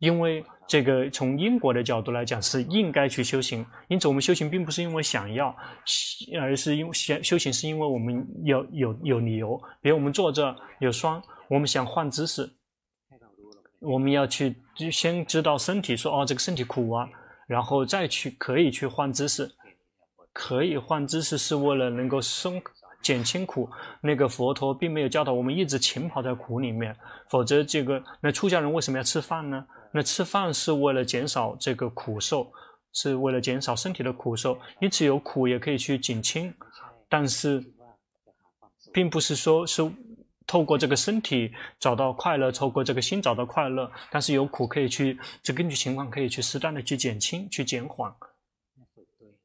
[0.00, 0.44] 因为。
[0.70, 5.48] 这个从因果的角度来讲是应该去修行，因此我们修行并不是因为想要，
[6.40, 9.60] 而是因为修修行是因为我们有有有理由。
[9.82, 12.48] 比如我们坐着有酸，我们想换姿势，
[13.80, 14.54] 我们要去
[14.92, 17.08] 先知道身体说哦，这个身体苦啊，
[17.48, 19.50] 然后再去可以去换姿势，
[20.32, 22.62] 可以换姿势是为了能够松
[23.02, 23.68] 减轻苦。
[24.00, 26.96] 那个佛陀并没有教导我们一直浸泡在苦里面，
[27.28, 29.66] 否则这个那出家人为什么要吃饭呢？
[29.92, 32.52] 那吃饭是为了减少这个苦受，
[32.92, 36.54] 是为了减少身体的苦受，因此有苦也可以去减轻，
[37.08, 37.64] 但是
[38.92, 39.90] 并不是说是。
[40.46, 48.12] 透过这个身体找到快乐，透过这个心找到快乐，但是有苦可以去，就根据情况可以去适当的去减轻、去减缓。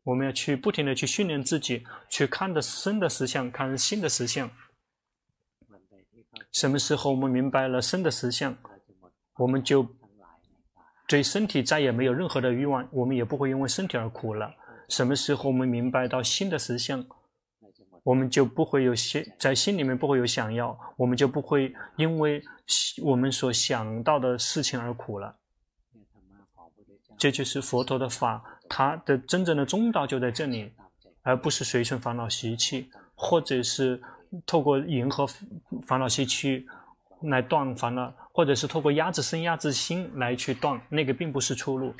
[0.01, 4.49] 我们要去不停的去训练自己，去看的生的实相，看新的实相。
[6.51, 8.57] 什么时候我们明白了生的实相，
[9.35, 9.87] 我们就
[11.07, 14.53] 对身体再也没有任何的欲望，我们也不会因为身体而苦了。
[14.89, 17.05] 什么时候我们明白到心的实相？
[18.03, 22.39] 我们就不会有心，在心里面不会有想要，我们就不会因为
[23.03, 25.35] 我们所想到的事情而苦了。
[27.17, 30.71] 这就是佛陀的法，他的真正的中道就在这里，
[31.23, 33.99] 而不是随顺烦恼习气，或者是
[34.45, 35.25] 透过迎合
[35.87, 36.63] 烦恼习气
[37.21, 41.93] 来断烦恼，或者是透过压制身、压制心来去断，那个并不是出路。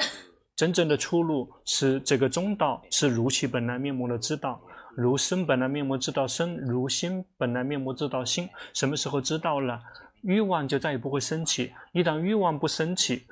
[0.54, 4.62] 真正的出路是这个中道，是如其本来面目的知道。
[4.98, 8.50] 如身本来面目知道身，如心本来面目知道心。
[8.74, 9.82] 什么时候知道了，
[10.24, 11.72] 欲望就再也不会升起。
[11.94, 13.26] 一旦欲望不升起，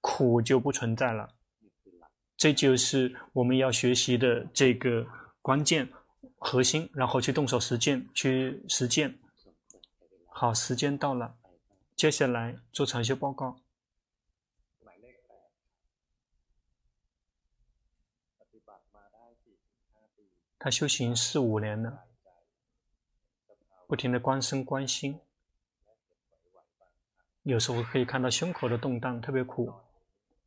[0.00, 1.28] 苦就不存在了。
[2.36, 5.06] 这就是我们要学习的这个
[5.40, 5.88] 关键
[6.38, 9.14] 核心，然后去动手实践，去实践。
[10.28, 11.32] 好，时间到了，
[11.98, 13.60] 接下来做禅修报告。
[20.60, 22.04] 他修行四五年了，
[23.88, 25.18] 不停的观身观心，
[27.42, 29.74] 有时候可以看到胸口的动荡，特别苦。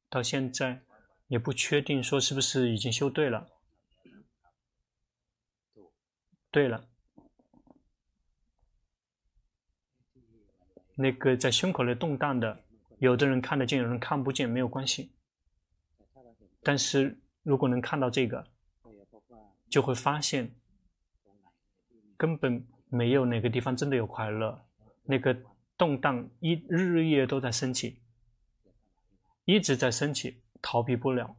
[0.10, 0.82] 到现在
[1.28, 3.50] 也不确定说是不是已经修对了。
[6.50, 6.88] 对了，
[10.96, 12.64] 那个在胸口里动荡的，
[13.00, 15.12] 有的人看得见，有人看不见，没有关系。
[16.62, 18.48] 但是如果能看到这个。
[19.70, 20.54] 就会发现，
[22.18, 24.66] 根本没有哪个地方真的有快乐。
[25.04, 25.34] 那个
[25.78, 28.02] 动荡一日日夜都在升起，
[29.46, 31.38] 一直在升起，逃避不了。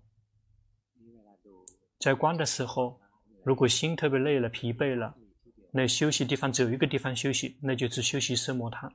[1.98, 2.98] 在关的时候，
[3.44, 5.14] 如果心特别累了、疲惫了，
[5.70, 8.90] 那休息地方只有一个地方休息，那就是休息奢摩他。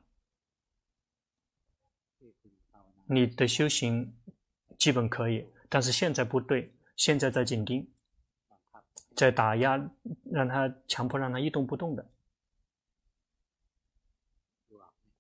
[3.08, 4.14] 你的修行
[4.78, 7.90] 基本可以，但是现在不对，现在在紧盯。
[9.16, 9.90] 在打压，
[10.32, 12.08] 让他强迫让他一动不动的，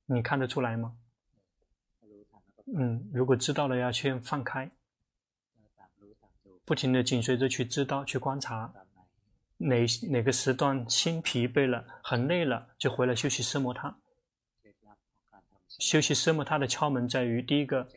[0.06, 0.96] 你看得出来吗？
[2.78, 4.70] 嗯，如果知道了，要去放开，
[6.64, 8.72] 不停的紧随着去知道、去观察，
[9.58, 13.98] 哪哪个时段心疲惫了、很累了，就回来休息奢摩他。
[15.80, 17.88] 休息奢摩他的窍门在于：第一个，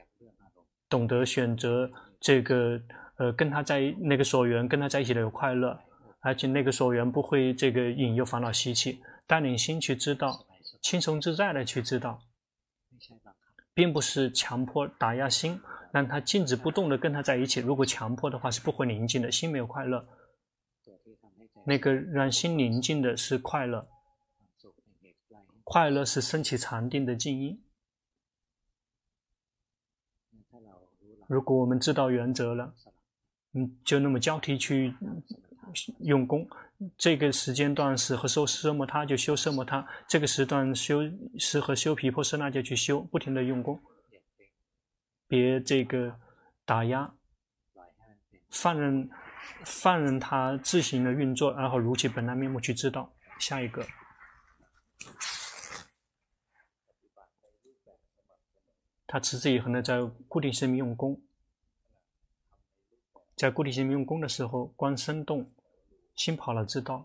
[0.89, 2.81] 懂得选择这个，
[3.17, 5.79] 呃，跟他在那个所缘，跟他在一起的有快乐。
[6.23, 10.47] 而且那个所缘不会这个引诱烦恼习气，带领心去知道，
[10.83, 12.21] 轻松自在的去知道，
[13.73, 15.59] 并不是强迫打压心，
[15.91, 17.61] 让他静止不动的跟他在一起。
[17.61, 20.07] 如果强迫的话，是不会宁静的，心没有快乐。
[21.65, 23.89] 那个让心宁静的是快乐，
[25.65, 27.59] 快乐是升起禅定的静音。
[31.31, 32.75] 如果我们知道原则了，
[33.55, 34.93] 嗯，就那么交替去。
[36.01, 36.49] 用功，
[36.99, 41.03] 这个时间段适合修奢摩他就修奢摩他，这个时段修
[41.39, 43.81] 适合修毗婆舍那就去修，不停的用功，
[45.29, 46.13] 别这个
[46.65, 47.09] 打压，
[48.49, 49.09] 放任
[49.65, 53.09] 放任他自行的运作，然后如其本来面目去知道。
[53.39, 53.87] 下一个，
[59.13, 61.21] 他持之以恒的在固定生命用功，
[63.35, 65.51] 在固定生命用功的时候，观身动。
[66.15, 67.05] 心跑了，知道，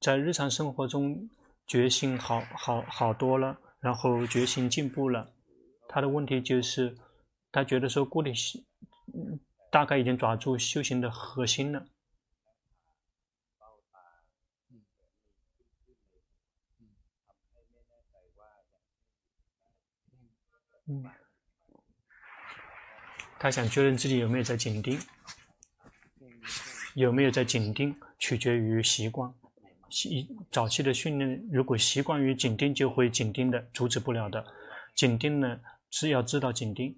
[0.00, 1.30] 在日常生活中
[1.68, 5.30] 觉醒好好好多了，然后觉醒进步了。
[5.88, 6.96] 他的问题就是，
[7.52, 8.66] 他觉得说固定心，
[9.70, 11.86] 大概已经抓住修行的核心了。
[23.38, 24.98] 他想确认自己有没有在紧盯。
[26.94, 29.32] 有没有在紧盯，取决于习惯。
[29.88, 34.44] 习早期的训练，如果习惯于紧盯，就会紧盯的，阻止不了的。
[34.94, 35.58] 紧盯呢，
[35.90, 36.94] 是要知道紧盯。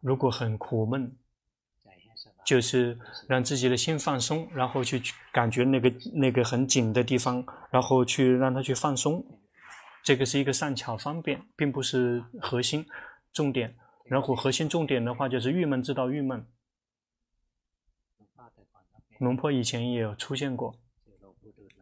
[0.00, 1.16] 如果很苦闷，
[2.46, 2.96] 就是
[3.28, 5.02] 让自己的心放松，然后去
[5.32, 9.24] 感觉那个那个很紧的地方，然后去让它去放松。
[10.02, 12.84] 这个是一个善巧方便，并不是核心
[13.32, 13.76] 重点。
[14.04, 16.44] 然后核心重点的话，就是郁闷知道郁闷。
[19.20, 20.74] 龙婆以前也有出现过，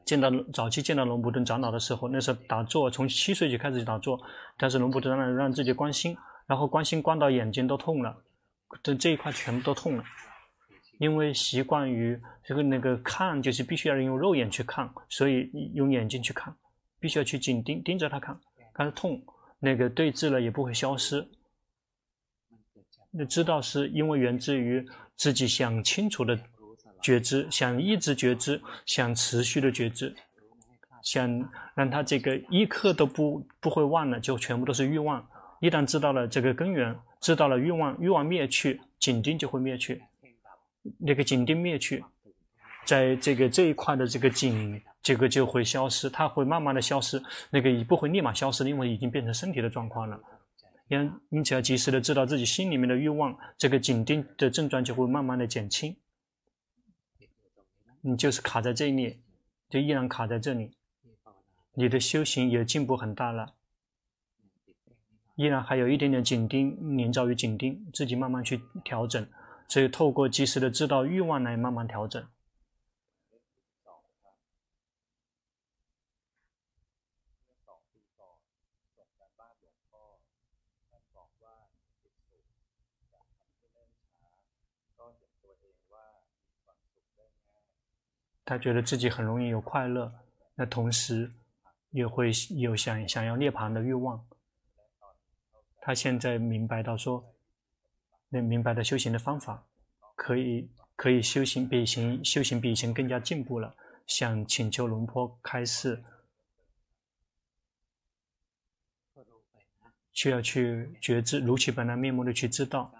[0.05, 4.21] 见到早期见到龙普顿长老的时候，那时候打坐，从七岁就开始打坐，
[4.59, 6.15] 但是龙普顿长老让自己观心，
[6.47, 8.23] 然后观心观到眼睛都痛了，
[8.83, 10.05] 这这一块全部都痛了，
[10.99, 16.55] 因为习惯于这个那个看，就是必须要用肉眼去看，所以用眼睛去看。
[17.01, 18.39] 必须要去紧盯盯着他看，
[18.75, 19.21] 看他痛，
[19.59, 21.27] 那个对治了也不会消失。
[23.11, 24.87] 那知道是因为源自于
[25.17, 26.39] 自己想清楚的
[27.03, 30.15] 觉知，想一直觉知，想持续的觉知，
[31.03, 35.27] 想让他这个一刻都不不会忘了，就全部都是欲望。
[35.61, 40.01] 一旦知道了这个根源，知道了欲望，欲望灭去，紧盯就会灭去，
[40.99, 42.05] 那个紧盯灭去，
[42.85, 44.81] 在这个这一块的这个紧。
[45.03, 50.21] 这个就会消失，它会慢慢的消失，那个也不会立马消失，因为已经变成身体的状况了。
[50.89, 55.97] 因因此要及时的知道自己心里面的欲望，这个紧盯的症状就会慢慢的减轻。
[58.03, 59.21] 你就是卡在这里，
[59.69, 60.73] 就依然卡在这里，
[61.75, 63.55] 你的修行也进步很大了，
[65.37, 69.27] 依然还有一点点紧盯，连照于紧盯，自己慢慢去调整，
[69.69, 72.27] 所以透过及时的知道欲望来慢慢调整。
[88.51, 90.13] 他觉得自己很容易有快乐，
[90.57, 91.33] 那同时
[91.91, 94.27] 也会有想想要涅槃的欲望。
[95.81, 97.25] 他现在明白到说，
[98.29, 99.65] 那明白的修行的方法，
[100.17, 103.73] 可以可以修行比以前修行比以前更加进步了。
[104.05, 106.03] 想请求龙婆开示，
[110.13, 112.93] 需要去觉知如其本来面目的去知道，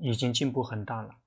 [0.00, 1.21] 已经进步很大了。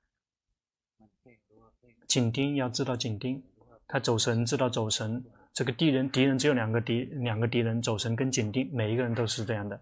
[2.08, 3.44] 紧盯要知道紧盯，
[3.88, 5.24] 他走神知道走神。
[5.54, 9.80] 这个敌人敌人只有两个敌两个敌人，走神跟紧盯，每一个人都是这样的。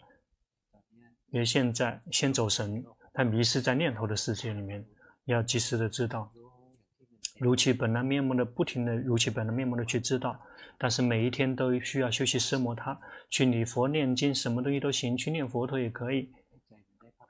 [1.32, 4.86] 因为现在先走神，他迷失在念头的世界里面，
[5.26, 6.32] 要及时的知道，
[7.40, 10.40] 如其本来面目的不停的如其本来面目的去知道。
[10.78, 12.98] 但是每一天都需要休息奢摩他，
[13.30, 16.30] 去礼佛念经，什么东西都行，去念佛陀也可以。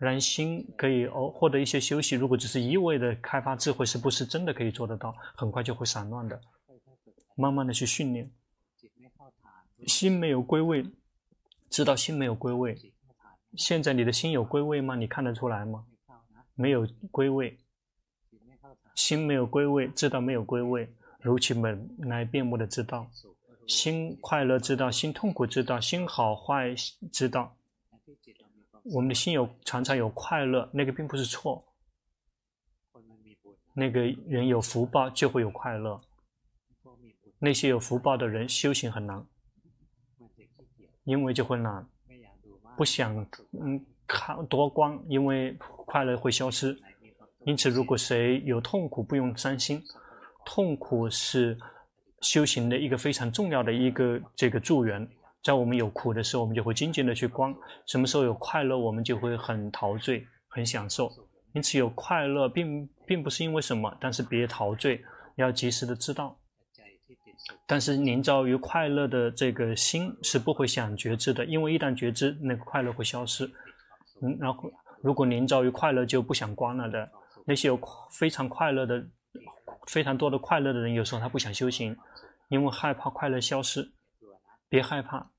[0.04, 2.16] 让心可以哦获得一些休息。
[2.16, 5.16] 如果只是一味的开发智慧，是不是真的可以做得到？
[5.36, 6.40] 很快就会散乱的。
[7.36, 8.30] 慢慢的去训练，
[9.88, 10.86] 心没有归位，
[11.70, 12.78] 知道心没有归位。
[13.56, 14.96] 现在你的心有归位吗？
[14.96, 15.86] 你看得出来吗？
[16.54, 17.58] 没有归位，
[18.94, 20.88] 心没有归位，知道没有归位，
[21.22, 23.10] 如其本来面目的知道，
[23.68, 26.76] 心快乐知道，心痛苦知道，心好坏
[27.12, 27.56] 知道。
[28.84, 31.64] 我们的心有常常有快乐，那个并不是错。
[33.74, 36.00] 那个人有福报就会有快乐。
[37.40, 39.26] 那些有福报的人修行很难，
[41.04, 41.86] 因为就会难，
[42.78, 43.16] 不想
[43.52, 46.78] 嗯看多光，因为快乐会消失。
[47.46, 49.82] 因此，如果谁有痛苦，不用伤心。
[50.46, 51.58] 痛苦是
[52.22, 55.10] 修行的一个非常重要的一个这个助缘。
[55.44, 57.54] 在我们有苦的时候，我们就会静静的去观；
[57.86, 61.12] 什么时候有快乐，我们就会很陶醉、很享受。
[61.54, 65.04] 因此，有快乐并并不是因为什么，但是别陶醉，
[65.36, 66.38] 要及时的知道。
[67.68, 73.46] 但是，凝照于快乐的这个心是不会想觉知的，因为一旦觉知，那个快乐会消失。
[74.22, 74.72] 嗯，然后
[75.02, 77.12] 如果凝照于快乐就不想观了的，
[77.46, 77.78] 那些有
[78.12, 79.06] 非常快乐的、
[79.88, 81.94] 非常多的快乐的人，有时候他不想修行，
[82.48, 83.92] 因为害怕快乐消失。
[84.70, 85.33] 别害怕。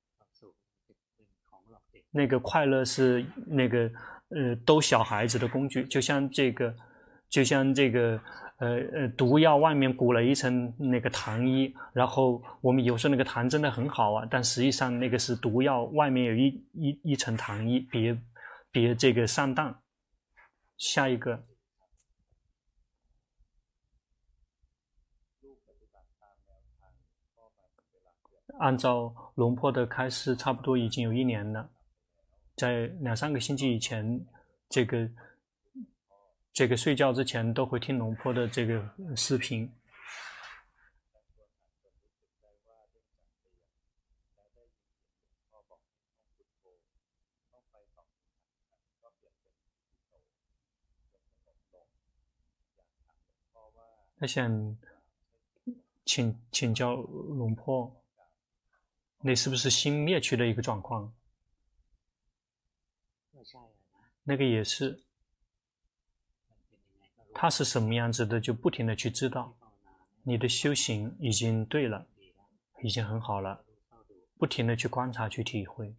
[2.14, 3.90] 那个快乐是那个
[4.28, 6.72] 呃逗小孩子的工具，就像这个，
[7.28, 8.20] 就像这个
[8.58, 18.16] 呃呃毒药外面裹了一层那个糖衣，然后我们有时候那个糖真的很好啊，但实际上那个是毒药外面有一一一层糖衣，别
[18.70, 19.76] 别这个上当。
[20.76, 21.40] 下一个，
[28.58, 31.70] 按照龙婆的开示，差不多已经有一年了。
[32.56, 34.24] 在两三个星期以前，
[34.68, 35.10] 这个
[36.52, 39.70] 这个睡觉之前都会听龙婆的这个视频。
[54.16, 54.78] 他想
[56.06, 57.94] 请请教龙婆，
[59.20, 61.12] 那是不是心灭去的一个状况？
[64.26, 65.02] 那个也是，
[67.34, 69.54] 他是什么样子的，就不停的去知道，
[70.22, 72.06] 你的修行已经对了，
[72.82, 73.64] 已经很好了，
[74.38, 75.94] 不停的去观察去体会。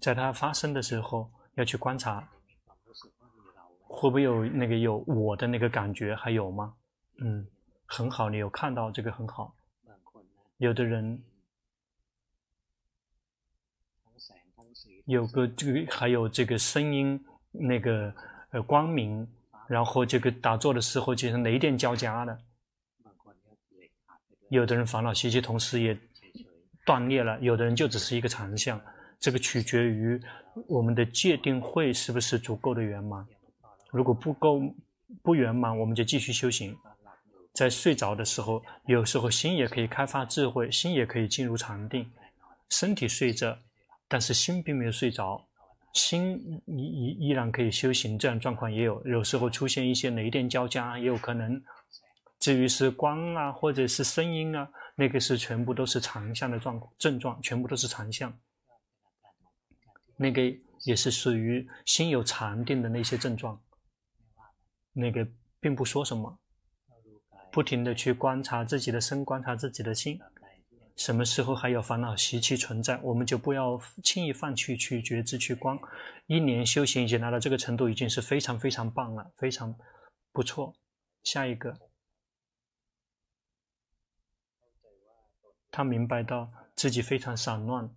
[0.00, 2.28] 在它发生的时候，要去观察，
[3.88, 6.14] 会不会有那个有我的那个感觉？
[6.14, 6.76] 还有吗？
[7.16, 7.44] 嗯，
[7.86, 9.56] 很好，你有看到这个很好。
[10.58, 11.22] 有的人
[15.06, 18.14] 有个这个，还有这个声音，那个
[18.50, 19.26] 呃光明，
[19.68, 22.38] 然后这个打坐的时候就是雷电交加的。
[24.48, 25.98] 有的人烦恼习气同时也
[26.86, 28.80] 断裂了，有的人就只是一个长相。
[29.18, 30.20] 这个取决于
[30.68, 33.26] 我们的界定会是不是足够的圆满。
[33.90, 34.60] 如果不够
[35.22, 36.76] 不圆满，我们就继续修行。
[37.54, 42.10] 在睡着的时候，有时候心也可以开发智慧，心也可以进入禅定。
[42.68, 43.56] 身体睡着，
[44.08, 45.46] 但是心并没有睡着，
[45.92, 48.18] 心依依依然可以修行。
[48.18, 51.62] 这样状况也有，有时候出现一些雷电交加，也有可能。
[52.40, 58.36] 至于是光啊，或者是声音啊，那个是全部都是常相的状症状，全部都是常相。
[60.16, 60.42] 那个
[60.82, 63.58] 也是属于心有禅定的那些症状，
[64.92, 65.26] 那个
[65.60, 66.36] 并不说什么，
[67.54, 70.18] 不停的去观察自己的身，观察自己的心，
[70.96, 75.78] 什么时候还有烦恼习气存在，我们就不要轻易放弃去觉知去观。
[76.26, 79.72] 一年修行已经来到这个程度，已经是非常非常棒了，非常
[80.32, 80.74] 不错。
[81.22, 81.78] 下一个，
[85.70, 87.88] 他明白到自己非常散乱。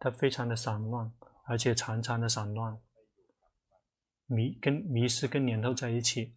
[0.00, 1.12] 他非常的散乱，
[1.44, 2.76] 而且常常的散乱，
[4.28, 6.32] 迷跟迷失跟念头在一起。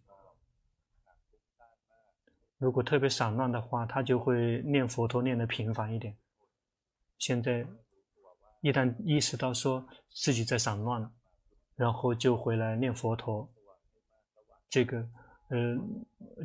[2.58, 6.16] 如果特别散乱的话，他就会念佛陀念得频繁一点。
[7.18, 7.66] 现在
[8.62, 11.12] 一旦意识到说自己在散乱了，
[11.76, 13.48] 然后就回来念佛陀。
[14.70, 15.10] 这个，
[15.50, 15.78] 呃，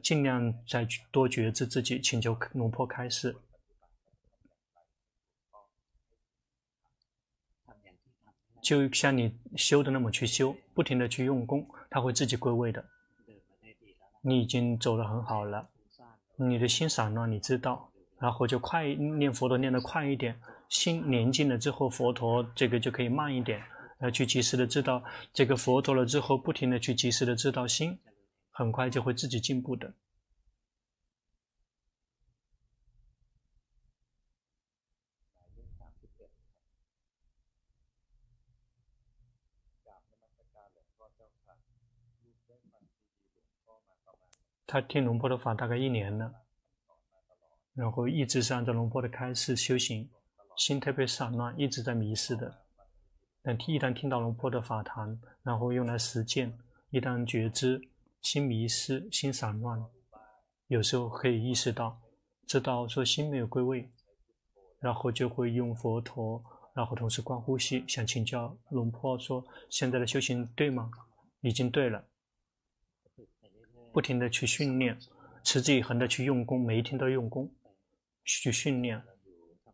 [0.03, 3.37] 尽量再多觉知自己，请求龙婆开示。
[8.67, 12.85] 就像你修的那么去修，不停的去用功，它会自己归位的。
[14.23, 15.69] 你已经走得很好了，
[16.35, 17.89] 你的心散乱，你知道，
[18.19, 20.37] 然后就快念佛陀念得快一点，
[20.69, 23.63] 心宁静了之后，佛陀这个就可以慢一点，
[24.01, 25.01] 呃，去及时的知道
[25.33, 27.97] 这个佛陀了之后，不停的去及时的知道心，
[28.51, 29.95] 很快就会自己进步的。
[44.67, 46.33] 他听龙婆的法大概一年了，
[47.75, 50.11] 然后一直是按照龙婆的开示修行，
[50.57, 52.53] 心特别散乱，一直在迷失的。
[53.43, 56.53] 但一旦听到龙婆的法谈，然后用来实践，
[56.91, 57.81] 一旦觉知
[58.23, 59.81] 心迷失、心散乱，
[60.67, 62.01] 有时候可以意识到，
[62.49, 63.89] 知道说心没有归位，
[64.81, 66.43] 然后就会用佛陀，
[66.75, 70.91] 然后同时观呼吸，想请教龙婆说：现在的修行对吗？
[71.41, 72.05] 已经对了。
[73.97, 74.95] 不停地去训练，
[75.43, 77.51] 持之以恒地去用功，每一天都用功，
[78.27, 79.03] 去训练。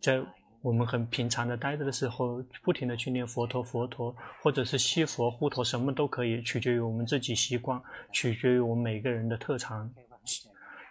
[0.01, 0.23] 在
[0.61, 9.93] 我们很平常的待着的时候，不停地去念佛陀，佛陀，或者是西佛、护陀，什么都可以，取决于我们自己习惯，取决于我们每个人的特长。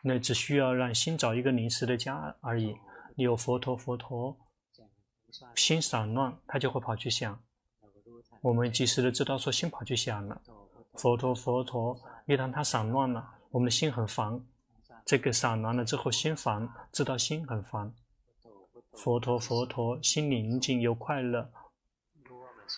[0.03, 2.75] 那只需要让心找一个临时的家而已。
[3.15, 4.37] 你有佛陀，佛陀，
[5.55, 7.41] 心散乱，他就会跑去想。
[8.41, 10.41] 我们及时的知道说心跑去想了，
[10.95, 11.97] 佛陀，佛陀。
[12.25, 14.39] 一旦它散乱了，我们的心很烦。
[15.05, 17.93] 这个散乱了之后，心烦，知道心很烦。
[18.93, 21.51] 佛陀，佛陀，心宁静又快乐，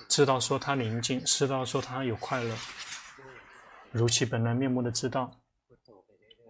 [0.07, 2.55] 知道说他宁静，知道说他有快乐，
[3.91, 5.31] 如其本来面目的知道，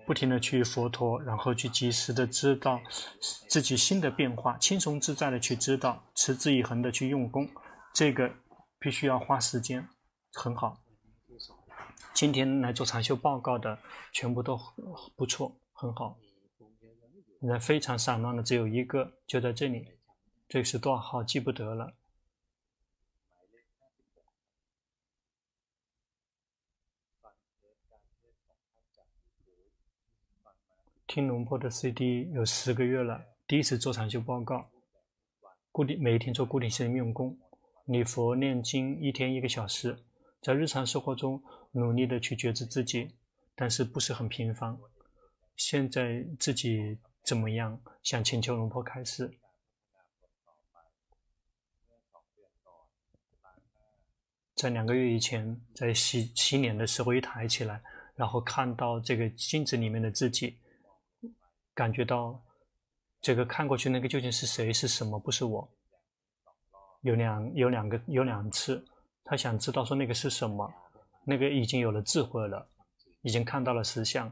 [0.05, 2.79] 不停的去佛陀，然后去及时的知道
[3.47, 7.49] 自己心的变化，轻松自在的去知道，持之以恒的去用功，
[7.93, 8.29] 这个
[8.79, 9.87] 必须要花时间，
[10.33, 10.82] 很好。
[12.13, 13.77] 今天来做禅修报告的
[14.11, 14.57] 全部都
[15.15, 16.17] 不错，很好。
[17.39, 19.87] 那非常散乱的只有一个，就在这里。
[20.47, 21.23] 这是多少号？
[21.23, 21.93] 记不得了。
[31.07, 34.69] 听龙坡的 CD 有十个月了，第一次做禅修报告。
[35.71, 37.37] 固定每天做固定性的用功，
[37.85, 39.97] 礼佛念经一天一个小时，
[40.43, 41.41] 在日常生活中
[41.71, 43.15] 努力的去觉知自己，
[43.55, 44.77] 但是不是很频繁。
[45.55, 47.81] 现在自己怎么样？
[48.03, 49.39] 想请求龙婆开示。
[54.55, 57.81] 在两个月以前，在洗洗脸的时候一抬起来，
[58.15, 60.59] 然后看到这个镜子里面的自己，
[61.73, 62.41] 感觉到
[63.21, 65.17] 这个看过去那个究竟是谁是什么？
[65.17, 65.69] 不是我。
[67.01, 68.85] 有两有两个有两次，
[69.23, 70.71] 他想知道说那个是什么，
[71.23, 72.67] 那个已经有了智慧了，
[73.21, 74.31] 已经看到了实相，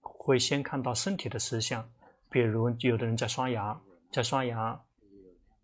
[0.00, 1.90] 会先看到身体的实相，
[2.30, 3.80] 比如有的人在刷牙，
[4.12, 4.80] 在刷牙，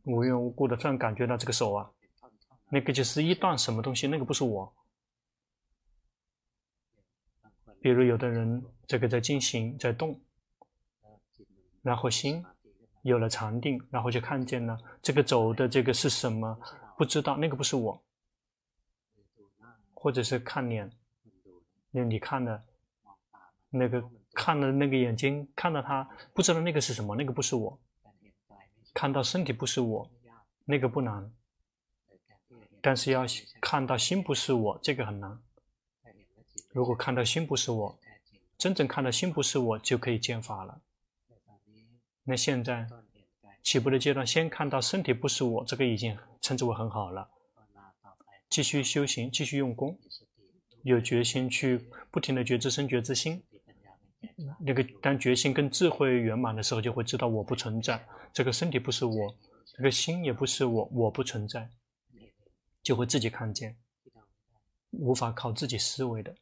[0.05, 1.91] 无缘无故的突然感觉到这个手啊。
[2.69, 4.73] 那个就是一段什么东西，那个不是我。
[7.81, 10.19] 比如有的人这个在进行，在动，
[11.83, 12.45] 然后心
[13.03, 16.59] 有了禅定，然后就看见了这个走的这个是什么，
[16.97, 18.03] 不知道那个不是我。
[19.95, 20.93] 或者是看脸，
[21.91, 22.63] 那你看的
[23.71, 27.81] 那个看了那个眼睛，看到他不知道那个是什么，那个不是我。
[28.93, 30.11] 看到身体不是我，
[30.67, 31.33] 那个不难。
[32.83, 33.25] 但是要
[33.63, 35.43] 看到心不是我，这个很难。
[36.73, 37.99] 如果看到心不是我，
[38.59, 40.83] 真正看到心不是我，就可以见法了。
[42.25, 42.87] 那现在
[43.65, 47.29] 起步的阶段，先看到身体不是我，这个已经称之为很好了。
[48.49, 49.99] 继续修行，继续用功，
[50.83, 51.79] 有决心去
[52.13, 53.43] 不停的觉知身觉知心。
[54.61, 59.35] 那个当决心跟智慧圆满的时候，就会知道我不存在，这个身体不是我，
[59.77, 61.69] 这个心也不是我，我不存在。
[62.83, 63.79] 就会自己看见，
[64.91, 66.31] 无法靠自己思维的。
[66.31, 66.39] 嗯，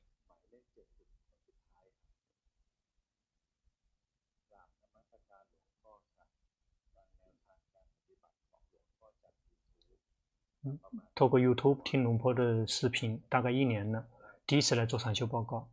[11.15, 14.07] 透过 YouTube 听龙坡的视频，大概一年了，
[14.47, 15.69] 第一次来做禅修报告。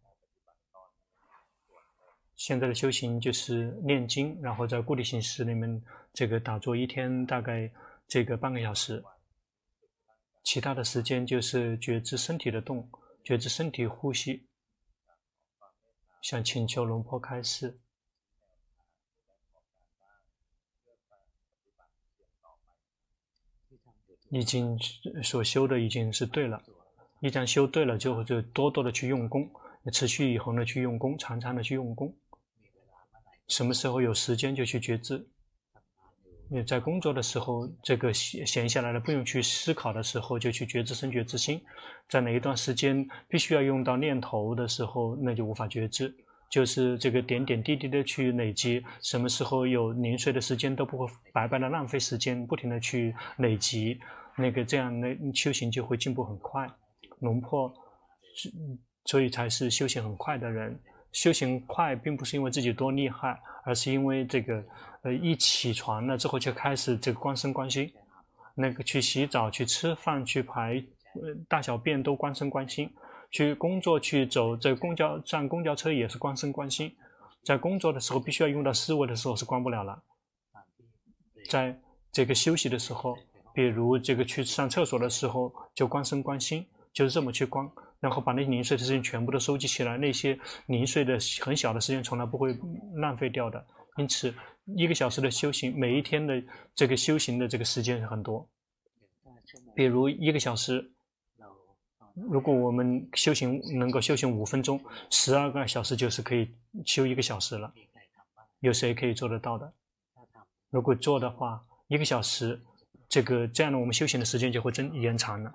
[2.36, 5.84] 现在的修行就是念经，然后在固定形式里面
[6.14, 7.70] 这个打坐一天，大概
[8.08, 9.04] 这个半个小时。
[10.42, 12.90] 其他的时间就是觉知身体的动，
[13.24, 14.48] 觉知身体呼吸。
[16.22, 17.78] 想请求龙坡开示，
[24.32, 24.78] 已经
[25.24, 26.62] 所修的已经是对了，
[27.22, 29.50] 一旦修对了，就会就多多的去用功，
[29.92, 32.14] 持续以后呢去用功，常常的去用功。
[33.48, 35.28] 什么时候有时间就去觉知。
[36.52, 41.62] 你在工作的时候，这个闲闲下来了，不用去思考的时候，就去觉知身觉知心。
[42.08, 46.12] 在哪一段时间必须要用到念头的时候，那就无法觉知，
[46.50, 48.84] 就是这个点点滴滴的去累积。
[49.02, 54.00] 什么时候有零碎的时间，都不会白白的浪费时间，不停的去累积，
[54.40, 56.68] 那个这样那修行就会进步很快。
[57.20, 57.72] 龙破，
[59.06, 60.80] 所以才是修行很快的人。
[61.12, 64.64] 修行快，并不是因为自己多厉害，而是因为这个。
[65.02, 67.90] 呃，一起床了之后就开始这个观身观心，
[68.54, 70.84] 那个去洗澡、去吃饭、去排
[71.14, 72.94] 呃大小便都观身观心，
[73.32, 76.94] 去工作去走这公交站、公交车也是观身观心，
[77.46, 80.04] 在工作的时候必须要用到思维的时候是关不了了，
[81.50, 81.80] 在
[82.12, 83.18] 这个休息的时候，
[83.54, 87.70] 比如这个去上厕所的时候就观身观心，就是这么去观，
[88.00, 92.58] 然后把那些零碎的事情全部都收集起来，那些零碎的很小的时间从来不会
[92.96, 93.66] 浪费掉的，
[93.98, 94.34] 因此。
[94.78, 96.40] 一个小时的修行，每一天的
[96.76, 98.48] 这个修行的这个时间很多。
[99.74, 100.92] 比如一个小时，
[102.14, 104.80] 如果我们修行能够修行五分钟，
[105.10, 106.54] 十二个小时就是可以
[106.86, 107.74] 修一个小时了。
[108.60, 109.74] 有谁可以做得到的？
[110.70, 112.62] 如果做的话，一个小时，
[113.10, 115.52] 这个这样呢我们修行的时间就会增延长了。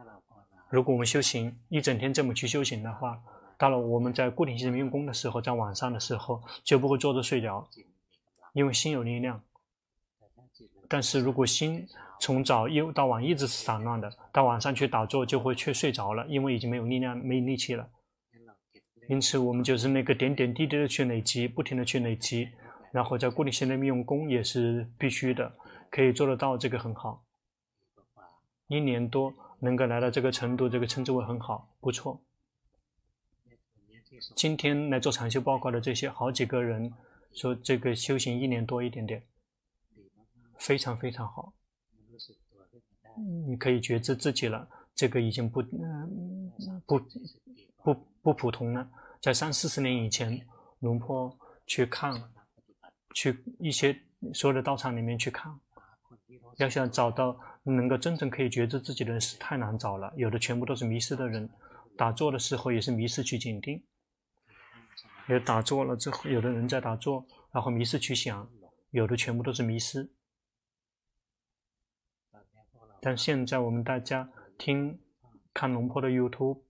[0.69, 3.19] 如果我们修行一整天这么去修行的话，
[3.57, 7.67] 到了我们在固定性用功的时候，在晚上的时候就不会坐着睡着。
[8.53, 9.43] 因为心有力量，
[10.89, 11.85] 但是如果心
[12.21, 17.89] 从早又到晚一直是散乱的，到晚上去打坐就会去睡着了，因为已经没有力量、没力气了。
[19.09, 22.49] 因此，我们就是那个点点滴滴的去累积，不停的去累积，
[22.93, 25.53] 然后在固定性里面用功也是必须的，
[25.91, 27.24] 可以做得到，这个很好。
[28.69, 32.21] 一年多能够来到这个程度，这个称之为很好，不错。
[34.37, 36.93] 今天来做禅修报告的这些好几个人。
[37.37, 39.21] 说这个修行一年多一点点，
[40.57, 41.53] 非常非常好。
[43.49, 46.53] 你可以觉知自己了，这个已经不嗯
[46.87, 47.01] 不
[47.83, 48.89] 不不普通了。
[49.21, 50.47] 在三四十年以前，
[50.79, 51.37] 龙坡
[51.67, 52.15] 去看，
[53.15, 54.01] 去一些
[54.33, 55.53] 所有的道场里面去看，
[56.59, 57.37] 要想找到
[57.73, 61.49] 能够真正可以觉知自己的人是太难找了，有的全部都是迷失的人。
[61.97, 63.83] 打坐的时候也是迷失去紧盯，
[65.29, 68.51] 有打坐了之后，有的人在打坐，然后迷失去想，
[68.91, 70.11] 有的全部都是迷失。
[73.01, 74.99] 但现在我们大家听
[75.55, 76.61] 看龙婆的 YouTube，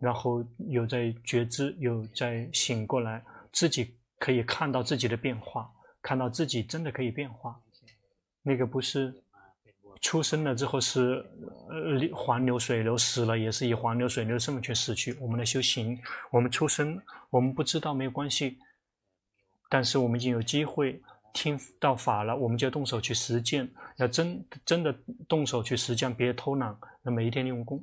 [0.00, 3.22] 然后有在觉知，有在醒过来，
[3.52, 7.60] 自己可以看到自己的变化，看到自己真的可以变化，
[8.42, 9.22] 那个不是。
[10.02, 11.24] 出生了之后是
[11.70, 15.16] 呃黄流水流，死了也是以黄流水流身份去死去。
[15.20, 15.98] 我们的修行，
[16.30, 17.00] 我们出生，
[17.30, 18.58] 我们不知道没有关系，
[19.70, 21.00] 但是我们已经有机会
[21.32, 24.92] 听到法了，我们就要动手去实践，要真真的
[25.28, 26.76] 动手去实践，别偷懒。
[27.00, 27.82] 那每一天用功，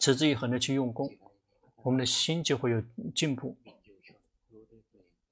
[0.00, 1.08] 持之以恒的去用功，
[1.84, 2.82] 我们的心就会有
[3.14, 3.56] 进步。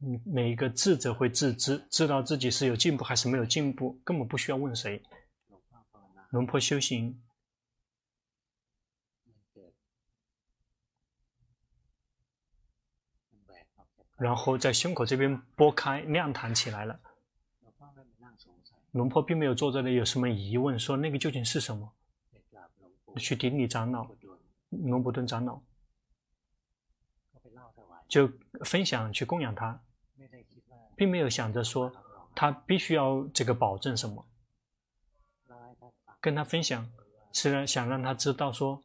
[0.04, 5.02] 嗯，每一个智者会自知，知道自己是有进步还是没有进步，根本不需要问谁。
[6.32, 7.22] 龙婆修行，
[14.16, 16.98] 然后在胸口这边拨开亮堂起来了。
[18.92, 21.92] 龙婆并没有坐在那有什么疑问，说那个究竟是什么？
[23.18, 24.08] 去顶礼长老，
[24.70, 25.60] 龙伯顿长老
[28.08, 28.26] 就
[28.64, 29.78] 分享去供养他，
[30.96, 31.92] 并没有想着说
[32.34, 34.26] 他必须要这个保证什么。
[36.22, 36.88] 跟他分享，
[37.32, 38.80] 是想让他知道说，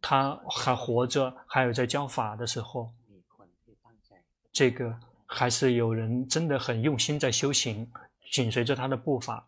[0.00, 2.90] 他还活着，还有在教法的时候，
[4.50, 7.92] 这个还是有人真的很用心在修行，
[8.32, 9.46] 紧随着他的步伐，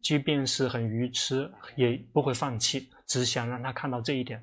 [0.00, 4.40] 即便是很愚痴，也不会放弃，只想让他看到这一点。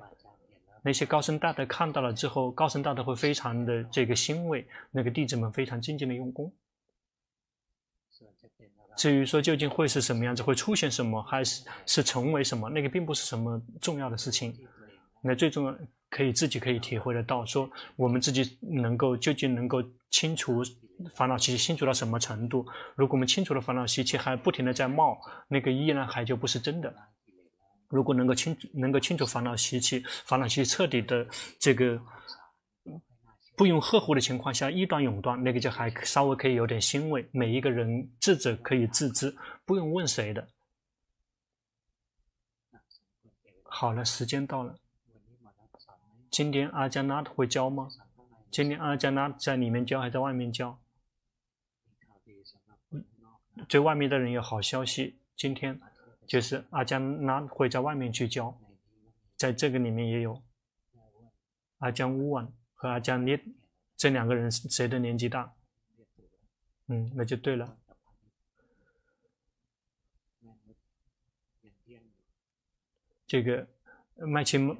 [0.82, 6.52] 那些高僧大德看到了之后，高僧大德会非常的这个欣慰，那个弟子们非常精进的用功。
[8.96, 14.54] 至于说究竟会是什么样子，会出现什么，还是是成为什么，那个并不是什么重要的事情。
[15.22, 15.74] 那最重要
[16.10, 20.62] 可以自己可以体会得到，说我们自己能够究竟能够清除
[21.14, 22.66] 烦恼习气，清除到什么程度？
[22.94, 25.18] 如果我们清除了烦恼习气还不停的在冒，
[25.48, 26.94] 那个依然还就不是真的。
[27.88, 31.26] 如果能够清能够清除烦恼习气，烦恼习气彻底的
[31.58, 32.00] 这个。
[33.54, 37.28] 不用呵护的情况下，一断永断，那个就还稍微可以有点欣慰。
[37.32, 40.48] 每一个人智者可以自知，不用问谁的。
[43.64, 44.76] 好了，时间到了。
[46.30, 47.88] 今天阿加纳会教吗？
[48.50, 50.78] 今天阿加纳在里面教还在外面教？
[53.68, 55.78] 最外面的人有好消息，今天
[56.26, 58.58] 就是阿加纳会在外面去教，
[59.36, 60.42] 在这个里面也有
[61.78, 62.50] 阿江乌万。
[62.82, 63.38] 和阿江尼
[63.96, 65.54] 这两个人谁的年纪大？
[66.88, 67.78] 嗯，那就对了。
[73.24, 73.68] 这个
[74.16, 74.76] 麦琪麦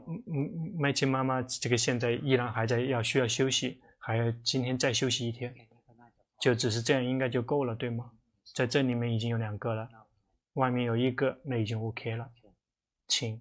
[0.76, 5.54] 麦琪妈妈，这个现在依然还在要需要休息，还要今天再休息一天，
[6.40, 8.10] 就只是这样应该就够了，对吗？
[8.52, 9.88] 在这里面已经有两个了，
[10.54, 12.32] 外面有一个，那已经 OK 了，
[13.06, 13.40] 请。